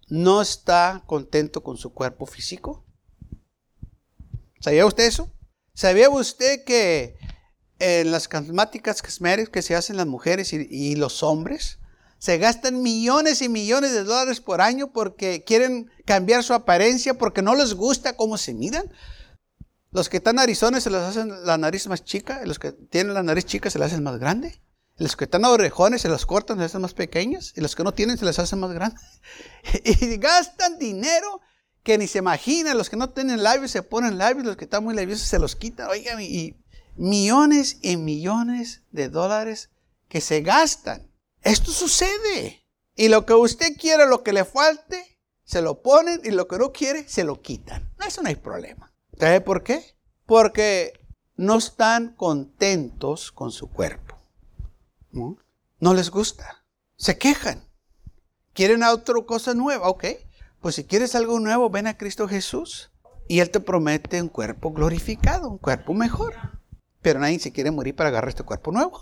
no 0.08 0.40
está 0.40 1.02
contento 1.06 1.62
con 1.62 1.76
su 1.76 1.92
cuerpo 1.92 2.26
físico? 2.26 2.84
¿Sabía 4.60 4.86
usted 4.86 5.06
eso? 5.06 5.32
¿Sabía 5.74 6.08
usted 6.10 6.64
que 6.64 7.16
en 7.78 8.10
las 8.10 8.28
cosméticas 8.28 9.02
que 9.02 9.62
se 9.62 9.74
hacen 9.74 9.96
las 9.96 10.06
mujeres 10.06 10.52
y, 10.52 10.96
los 10.96 11.22
hombres, 11.22 11.78
se 12.18 12.38
gastan 12.38 12.82
millones 12.82 13.42
y 13.42 13.48
millones 13.48 13.92
de 13.92 14.02
dólares 14.02 14.40
por 14.40 14.60
año 14.60 14.92
porque 14.92 15.44
quieren 15.44 15.90
cambiar 16.04 16.42
su 16.42 16.54
apariencia, 16.54 17.14
porque 17.14 17.42
no 17.42 17.54
les 17.54 17.74
gusta 17.74 18.16
cómo 18.16 18.36
se 18.38 18.54
miran. 18.54 18.90
Los 19.90 20.08
que 20.08 20.18
están 20.18 20.36
narizones 20.36 20.84
se 20.84 20.90
les 20.90 21.00
hacen 21.00 21.46
la 21.46 21.56
nariz 21.56 21.86
más 21.86 22.04
chica, 22.04 22.44
los 22.44 22.58
que 22.58 22.72
tienen 22.72 23.14
la 23.14 23.22
nariz 23.22 23.46
chica 23.46 23.70
se 23.70 23.78
les 23.78 23.88
hacen 23.88 24.02
más 24.02 24.18
grande. 24.18 24.60
Los 24.98 25.16
que 25.16 25.24
están 25.24 25.44
orejones 25.44 26.02
se 26.02 26.08
los 26.08 26.26
cortan, 26.26 26.56
se 26.56 26.62
les 26.62 26.72
hacen 26.72 26.82
más 26.82 26.92
pequeñas. 26.92 27.52
Y 27.56 27.60
los 27.60 27.76
que 27.76 27.84
no 27.84 27.94
tienen 27.94 28.18
se 28.18 28.24
les 28.24 28.38
hacen 28.38 28.58
más 28.58 28.72
grandes. 28.72 29.00
Y 29.84 30.16
gastan 30.16 30.78
dinero 30.78 31.40
que 31.84 31.98
ni 31.98 32.08
se 32.08 32.18
imaginan. 32.18 32.76
Los 32.76 32.90
que 32.90 32.96
no 32.96 33.10
tienen 33.10 33.44
labios 33.44 33.70
se 33.70 33.84
ponen 33.84 34.18
labios. 34.18 34.44
Los 34.44 34.56
que 34.56 34.64
están 34.64 34.82
muy 34.82 34.94
labiosos 34.94 35.28
se 35.28 35.38
los 35.38 35.54
quitan. 35.54 35.88
Oigan, 35.88 36.20
y 36.20 36.56
millones 36.96 37.78
y 37.80 37.96
millones 37.96 38.82
de 38.90 39.08
dólares 39.08 39.70
que 40.08 40.20
se 40.20 40.40
gastan. 40.40 41.08
Esto 41.42 41.70
sucede. 41.70 42.66
Y 42.96 43.06
lo 43.06 43.24
que 43.24 43.34
usted 43.34 43.76
quiere, 43.78 44.04
lo 44.06 44.24
que 44.24 44.32
le 44.32 44.44
falte, 44.44 45.20
se 45.44 45.62
lo 45.62 45.80
ponen 45.80 46.20
y 46.24 46.32
lo 46.32 46.48
que 46.48 46.58
no 46.58 46.72
quiere, 46.72 47.08
se 47.08 47.22
lo 47.22 47.40
quitan. 47.40 47.88
Eso 48.04 48.20
no 48.20 48.28
hay 48.28 48.34
problema. 48.34 48.87
¿Sabe 49.18 49.40
por 49.40 49.62
qué? 49.62 49.96
Porque 50.26 50.92
no 51.36 51.58
están 51.58 52.14
contentos 52.14 53.32
con 53.32 53.50
su 53.50 53.70
cuerpo. 53.70 54.16
¿No? 55.10 55.38
no 55.80 55.94
les 55.94 56.10
gusta. 56.10 56.64
Se 56.96 57.18
quejan. 57.18 57.64
Quieren 58.52 58.82
otra 58.82 59.14
cosa 59.26 59.54
nueva. 59.54 59.88
Ok. 59.88 60.04
Pues 60.60 60.74
si 60.74 60.84
quieres 60.84 61.14
algo 61.14 61.38
nuevo, 61.38 61.70
ven 61.70 61.86
a 61.86 61.96
Cristo 61.96 62.28
Jesús. 62.28 62.90
Y 63.28 63.40
Él 63.40 63.50
te 63.50 63.60
promete 63.60 64.20
un 64.20 64.28
cuerpo 64.28 64.72
glorificado, 64.72 65.48
un 65.50 65.58
cuerpo 65.58 65.94
mejor. 65.94 66.34
Pero 67.02 67.20
nadie 67.20 67.38
se 67.38 67.52
quiere 67.52 67.70
morir 67.70 67.94
para 67.94 68.08
agarrar 68.08 68.30
este 68.30 68.42
cuerpo 68.42 68.72
nuevo. 68.72 69.00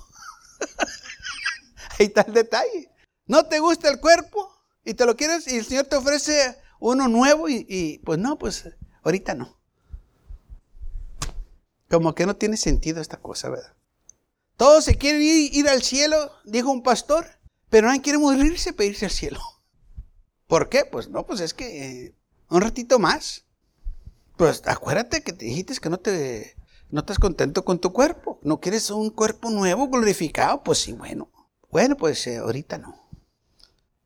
Ahí 1.99 2.07
está 2.07 2.23
el 2.23 2.35
detalle. 2.35 2.91
No 3.27 3.47
te 3.47 3.59
gusta 3.61 3.89
el 3.89 4.01
cuerpo 4.01 4.51
y 4.85 4.95
te 4.95 5.07
lo 5.07 5.17
quieres 5.17 5.49
y 5.49 5.57
el 5.57 5.65
Señor 5.65 5.87
te 5.87 5.97
ofrece 5.97 6.57
uno 6.79 7.09
nuevo 7.09 7.49
y, 7.49 8.01
pues 8.05 8.19
no, 8.19 8.37
pues 8.37 8.69
ahorita 9.03 9.35
no. 9.35 9.56
Como 11.89 12.15
que 12.15 12.27
no 12.27 12.37
tiene 12.37 12.57
sentido 12.57 13.01
esta 13.01 13.19
cosa, 13.19 13.49
¿verdad? 13.49 13.75
Todos 14.57 14.85
se 14.85 14.97
quieren 14.97 15.23
ir, 15.23 15.69
al 15.69 15.83
cielo, 15.83 16.33
dijo 16.45 16.71
un 16.71 16.83
pastor, 16.83 17.27
pero 17.69 17.89
nadie 17.89 18.01
quiere 18.01 18.19
morirse 18.19 18.73
para 18.73 18.87
irse 18.87 19.05
al 19.05 19.11
cielo. 19.11 19.41
¿Por 20.47 20.69
qué? 20.69 20.85
Pues 20.85 21.09
no, 21.09 21.27
pues 21.27 21.41
es 21.41 21.55
que 21.55 22.07
eh, 22.07 22.15
un 22.49 22.61
ratito 22.61 22.99
más. 22.99 23.45
Pues 24.37 24.63
acuérdate 24.67 25.23
que 25.23 25.33
te 25.33 25.45
dijiste 25.45 25.75
que 25.77 25.91
no 25.91 25.99
te 25.99 26.57
no 26.91 27.01
estás 27.01 27.19
contento 27.19 27.65
con 27.65 27.79
tu 27.79 27.93
cuerpo. 27.93 28.39
¿No 28.43 28.61
quieres 28.61 28.91
un 28.91 29.11
cuerpo 29.11 29.51
nuevo, 29.51 29.89
glorificado? 29.89 30.63
Pues 30.63 30.79
sí, 30.79 30.93
bueno. 30.93 31.31
Bueno, 31.71 31.97
pues 31.97 32.27
eh, 32.27 32.39
ahorita 32.39 32.79
no. 32.79 33.09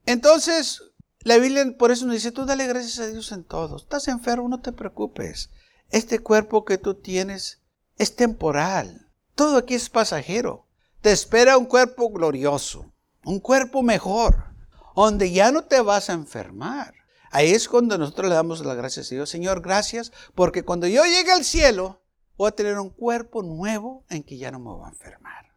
Entonces, 0.07 0.83
la 1.21 1.37
Biblia 1.37 1.77
por 1.79 1.91
eso 1.91 2.07
nos 2.07 2.15
dice, 2.15 2.33
tú 2.33 2.47
dale 2.47 2.67
gracias 2.67 2.99
a 2.99 3.07
Dios 3.09 3.33
en 3.33 3.45
todo. 3.45 3.77
Estás 3.77 4.09
enfermo, 4.09 4.49
no 4.49 4.61
te 4.61 4.73
preocupes. 4.73 5.51
Este 5.91 6.21
cuerpo 6.21 6.65
que 6.65 6.79
tú 6.79 6.95
tienes 6.95 7.60
es 8.01 8.17
temporal. 8.17 9.13
Todo 9.35 9.59
aquí 9.59 9.75
es 9.75 9.91
pasajero. 9.91 10.67
Te 11.03 11.13
espera 11.13 11.59
un 11.59 11.67
cuerpo 11.67 12.11
glorioso, 12.11 12.95
un 13.25 13.41
cuerpo 13.41 13.83
mejor, 13.83 14.55
donde 14.97 15.31
ya 15.33 15.53
no 15.53 15.65
te 15.65 15.83
vas 15.83 16.09
a 16.09 16.15
enfermar. 16.15 16.95
Ahí 17.31 17.51
es 17.51 17.69
cuando 17.69 17.99
nosotros 17.99 18.31
le 18.31 18.35
damos 18.35 18.65
las 18.65 18.75
gracias 18.75 19.13
a 19.13 19.15
Dios. 19.15 19.29
Señor, 19.29 19.61
gracias, 19.61 20.13
porque 20.35 20.63
cuando 20.63 20.87
yo 20.87 21.05
llegue 21.05 21.31
al 21.31 21.45
cielo, 21.45 22.01
voy 22.39 22.49
a 22.49 22.53
tener 22.53 22.79
un 22.79 22.89
cuerpo 22.89 23.43
nuevo 23.43 24.07
en 24.09 24.23
que 24.23 24.39
ya 24.39 24.51
no 24.51 24.61
me 24.61 24.71
voy 24.71 24.87
a 24.87 24.93
enfermar. 24.93 25.53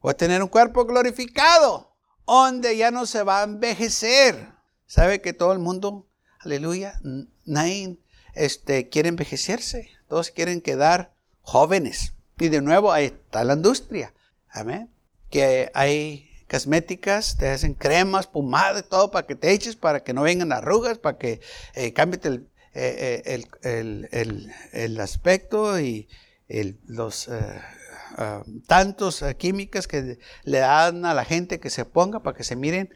Voy 0.00 0.12
a 0.12 0.16
tener 0.16 0.44
un 0.44 0.48
cuerpo 0.48 0.84
glorificado, 0.84 1.96
donde 2.24 2.76
ya 2.76 2.92
no 2.92 3.04
se 3.04 3.24
va 3.24 3.40
a 3.40 3.44
envejecer. 3.44 4.54
¿Sabe 4.86 5.20
que 5.20 5.32
todo 5.32 5.52
el 5.52 5.58
mundo, 5.58 6.08
aleluya, 6.38 7.00
nadie 7.44 7.98
este, 8.34 8.88
quiere 8.88 9.08
envejecerse? 9.08 9.90
Todos 10.06 10.30
quieren 10.30 10.60
quedar 10.60 11.12
jóvenes. 11.42 12.14
Y 12.38 12.48
de 12.48 12.62
nuevo, 12.62 12.92
ahí 12.92 13.06
está 13.06 13.44
la 13.44 13.54
industria. 13.54 14.14
Amén. 14.48 14.90
Que 15.30 15.70
hay 15.74 16.28
cosméticas, 16.50 17.36
te 17.38 17.48
hacen 17.48 17.74
cremas, 17.74 18.26
pomadas, 18.26 18.84
todo 18.88 19.10
para 19.10 19.26
que 19.26 19.34
te 19.34 19.52
eches, 19.52 19.76
para 19.76 20.02
que 20.02 20.12
no 20.12 20.22
vengan 20.22 20.52
arrugas, 20.52 20.98
para 20.98 21.16
que 21.16 21.40
eh, 21.74 21.92
cambies 21.92 22.24
el, 22.26 22.50
eh, 22.74 23.22
eh, 23.26 23.44
el, 23.62 24.08
el, 24.12 24.52
el, 24.72 25.00
aspecto 25.00 25.78
y 25.78 26.08
los 26.86 27.28
eh, 27.28 27.60
ah, 28.16 28.42
tantos 28.66 29.22
químicas 29.36 29.86
que 29.86 30.18
le 30.44 30.58
dan 30.58 31.04
a 31.04 31.12
la 31.12 31.26
gente 31.26 31.60
que 31.60 31.68
se 31.68 31.84
ponga 31.84 32.22
para 32.22 32.34
que 32.34 32.44
se 32.44 32.56
miren 32.56 32.88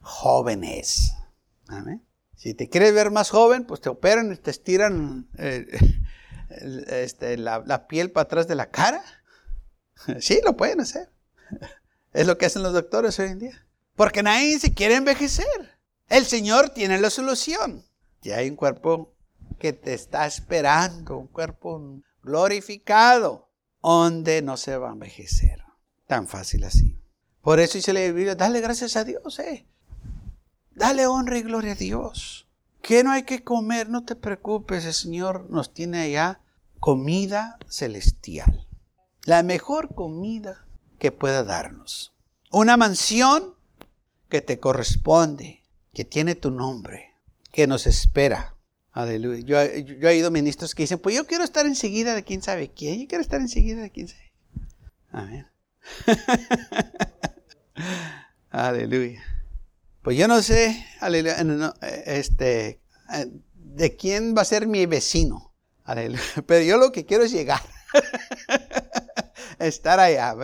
jóvenes. 0.00 1.14
Si 2.36 2.52
te 2.52 2.68
quieres 2.68 2.92
ver 2.92 3.10
más 3.10 3.30
joven, 3.30 3.64
pues 3.64 3.80
te 3.80 3.88
operan 3.88 4.36
te 4.36 4.50
estiran 4.50 5.26
este, 6.88 7.36
la, 7.36 7.86
piel 7.86 8.10
para 8.10 8.24
atrás 8.24 8.48
de 8.48 8.54
la 8.54 8.70
cara. 8.70 9.02
Sí, 10.20 10.40
lo 10.44 10.56
pueden 10.56 10.80
hacer. 10.80 11.08
Es 12.12 12.26
lo 12.26 12.38
que 12.38 12.46
hacen 12.46 12.62
los 12.62 12.72
doctores 12.72 13.18
hoy 13.18 13.28
en 13.28 13.38
día. 13.40 13.66
Porque 13.96 14.22
nadie 14.22 14.58
se 14.60 14.72
quiere 14.72 14.94
envejecer. 14.94 15.46
El 16.08 16.24
Señor 16.24 16.70
tiene 16.70 17.00
la 17.00 17.10
solución. 17.10 17.84
Ya 18.22 18.36
hay 18.36 18.50
un 18.50 18.56
cuerpo 18.56 19.14
que 19.58 19.72
te 19.72 19.94
está 19.94 20.26
esperando, 20.26 21.18
un 21.18 21.26
cuerpo 21.26 22.02
glorificado, 22.22 23.50
donde 23.82 24.42
no 24.42 24.56
se 24.56 24.76
va 24.76 24.90
a 24.90 24.92
envejecer. 24.92 25.62
Tan 26.06 26.28
fácil 26.28 26.64
así. 26.64 26.98
Por 27.42 27.60
eso 27.60 27.78
dice 27.78 27.92
la 27.92 28.00
Biblia, 28.00 28.34
dale 28.34 28.60
gracias 28.60 28.96
a 28.96 29.04
Dios, 29.04 29.38
eh. 29.38 29.66
Dale 30.74 31.06
honra 31.06 31.38
y 31.38 31.42
gloria 31.42 31.72
a 31.72 31.76
Dios. 31.76 32.48
Que 32.80 33.04
no 33.04 33.12
hay 33.12 33.24
que 33.24 33.42
comer, 33.44 33.88
no 33.88 34.04
te 34.04 34.16
preocupes, 34.16 34.84
el 34.84 34.94
Señor 34.94 35.48
nos 35.50 35.72
tiene 35.72 36.00
allá 36.00 36.40
comida 36.84 37.58
celestial. 37.66 38.68
La 39.24 39.42
mejor 39.42 39.94
comida 39.94 40.66
que 40.98 41.12
pueda 41.12 41.42
darnos. 41.42 42.12
Una 42.52 42.76
mansión 42.76 43.54
que 44.28 44.42
te 44.42 44.60
corresponde, 44.60 45.62
que 45.94 46.04
tiene 46.04 46.34
tu 46.34 46.50
nombre, 46.50 47.14
que 47.52 47.66
nos 47.66 47.86
espera 47.86 48.54
Aleluya. 48.92 49.46
Yo, 49.46 50.08
he 50.10 50.16
ido 50.16 50.30
ministros 50.30 50.74
que 50.74 50.82
dicen, 50.82 50.98
pues 50.98 51.16
yo 51.16 51.26
quiero 51.26 51.42
estar 51.42 51.64
enseguida 51.64 52.14
de 52.14 52.22
quién 52.22 52.42
sabe 52.42 52.70
quién. 52.70 53.00
Yo 53.00 53.08
quiero 53.08 53.22
estar 53.22 53.40
enseguida 53.40 53.80
de 53.80 53.90
quién 53.90 54.08
sabe. 54.08 54.32
Amén. 55.10 55.46
aleluya. 58.50 59.22
Pues 60.02 60.18
yo 60.18 60.28
no 60.28 60.42
sé, 60.42 60.84
aleluya, 61.00 61.38
este, 62.04 62.82
eh, 63.14 63.30
de 63.54 63.96
quién 63.96 64.34
va 64.36 64.42
a 64.42 64.44
ser 64.44 64.66
mi 64.66 64.84
vecino. 64.84 65.53
Aleluya. 65.84 66.20
Pero 66.46 66.64
yo 66.64 66.76
lo 66.78 66.92
que 66.92 67.04
quiero 67.04 67.24
es 67.24 67.32
llegar. 67.32 67.60
estar 69.58 70.00
allá. 70.00 70.34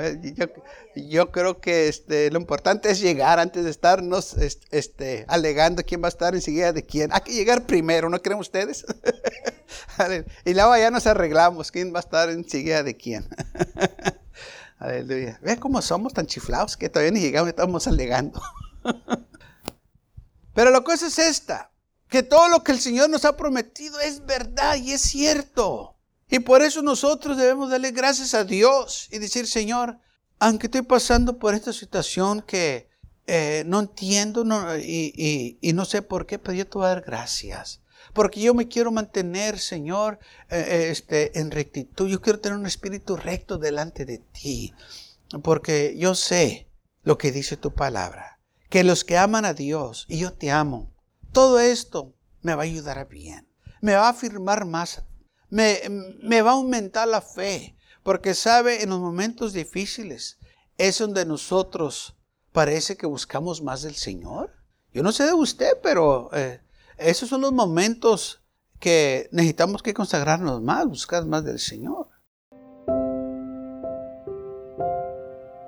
Yo, 0.95 1.31
creo 1.31 1.61
que 1.61 1.89
este, 1.89 2.31
lo 2.31 2.39
importante 2.39 2.91
es 2.91 3.01
llegar 3.01 3.39
antes 3.39 3.65
de 3.65 3.71
estarnos 3.71 4.37
este, 4.71 5.25
alegando 5.29 5.83
quién 5.83 6.03
va 6.03 6.07
a 6.07 6.11
estar 6.11 6.35
enseguida 6.35 6.73
de 6.73 6.85
quién. 6.85 7.13
Hay 7.13 7.21
que 7.23 7.33
llegar 7.33 7.67
primero, 7.67 8.09
¿no 8.09 8.21
creen 8.21 8.39
ustedes? 8.39 8.85
y 10.45 10.55
luego 10.55 10.77
ya 10.77 10.91
nos 10.91 11.07
arreglamos 11.07 11.71
quién 11.71 11.93
va 11.93 11.99
a 11.99 12.01
estar 12.01 12.31
enseguida 12.31 12.83
de 12.83 12.97
quién. 12.97 13.29
Aleluya. 14.79 15.39
Ve 15.43 15.59
cómo 15.59 15.83
somos 15.83 16.15
tan 16.15 16.27
chiflados 16.27 16.77
que 16.77 16.89
todavía 16.89 17.13
ni 17.13 17.21
llegamos 17.21 17.49
y 17.49 17.51
estamos 17.51 17.87
alegando. 17.87 18.41
Pero 20.55 20.71
la 20.71 20.81
cosa 20.81 21.07
es 21.07 21.19
esta, 21.19 21.70
que 22.11 22.25
todo 22.25 22.49
lo 22.49 22.63
que 22.65 22.73
el 22.73 22.81
Señor 22.81 23.09
nos 23.09 23.25
ha 23.25 23.37
prometido 23.37 23.99
es 24.01 24.27
verdad 24.27 24.77
y 24.77 24.93
es 24.93 25.01
cierto. 25.01 25.97
Y 26.29 26.41
por 26.41 26.63
eso 26.63 26.83
nosotros 26.83 27.37
debemos 27.37 27.71
darle 27.71 27.93
gracias 27.93 28.35
a 28.35 28.45
Dios 28.45 29.09
y 29.11 29.19
decir, 29.19 29.47
Señor, 29.47 29.99
aunque 30.41 30.67
estoy 30.67 30.83
pasando 30.83 31.39
por 31.39 31.55
esta 31.55 31.73
situación 31.73 32.43
que 32.43 32.89
eh, 33.27 33.63
no 33.67 33.79
entiendo 33.79 34.45
y, 34.77 35.73
no 35.75 35.85
sé 35.85 36.03
por 36.03 36.27
qué, 36.27 36.41
pero 36.41 36.55
yo 36.55 36.67
te 36.67 36.79
voy 36.79 36.87
a 36.87 36.91
dar 36.91 37.03
gracias. 37.03 37.81
Porque 38.13 38.41
yo 38.41 38.55
me 38.55 38.67
quiero 38.67 38.91
mantener, 38.91 39.61
Señor, 39.61 40.19
eh, 40.51 40.59
eh, 40.59 40.89
este, 40.91 41.39
en 41.39 41.53
rectitud. 41.53 42.09
Yo 42.09 42.21
quiero 42.21 42.41
tener 42.41 42.59
un 42.59 42.67
espíritu 42.67 43.17
recto 43.17 43.57
delante 43.57 44.05
de 44.05 44.19
ti. 44.19 44.75
Porque 45.45 45.95
yo 45.97 46.17
sé 46.17 46.67
lo 47.05 47.19
que 47.19 47.31
dice 47.31 47.57
tu 47.57 47.73
palabra. 47.73 48.41
Que 48.69 48.83
los 48.83 49.05
que 49.05 49.17
aman 49.17 49.45
a 49.45 49.55
Dios, 49.55 50.07
y 50.09 50.19
yo 50.19 50.33
te 50.33 50.51
amo, 50.51 50.91
todo 51.33 51.61
esto 51.61 52.15
me 52.43 52.55
va 52.55 52.63
a 52.63 52.65
ayudar 52.65 52.99
a 52.99 53.05
bien, 53.05 53.49
me 53.81 53.95
va 53.95 54.07
a 54.07 54.11
afirmar 54.11 54.65
más, 54.65 55.05
me, 55.49 55.81
me 56.23 56.43
va 56.43 56.51
a 56.51 56.55
aumentar 56.55 57.07
la 57.07 57.21
fe, 57.21 57.77
porque 58.03 58.35
sabe, 58.35 58.83
en 58.83 58.91
los 58.91 59.01
momentos 59.01 59.53
difíciles 59.53 60.39
es 60.79 60.99
donde 60.99 61.27
nosotros 61.27 62.17
parece 62.53 62.97
que 62.97 63.07
buscamos 63.07 63.63
más 63.63 63.83
del 63.83 63.95
Señor. 63.95 64.51
Yo 64.93 65.03
no 65.03 65.13
sé 65.13 65.25
de 65.25 65.35
usted, 65.35 65.73
pero 65.83 66.31
eh, 66.33 66.61
esos 66.97 67.29
son 67.29 67.43
los 67.43 67.53
momentos 67.53 68.43
que 68.79 69.29
necesitamos 69.31 69.83
que 69.83 69.95
consagrarnos 69.95 70.63
más, 70.63 70.87
buscar 70.87 71.27
más 71.27 71.45
del 71.45 71.59
Señor. 71.59 72.09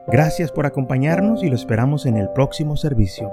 Gracias 0.08 0.50
por 0.50 0.66
acompañarnos 0.66 1.42
y 1.42 1.48
lo 1.48 1.54
esperamos 1.54 2.06
en 2.06 2.16
el 2.16 2.30
próximo 2.30 2.76
servicio. 2.76 3.32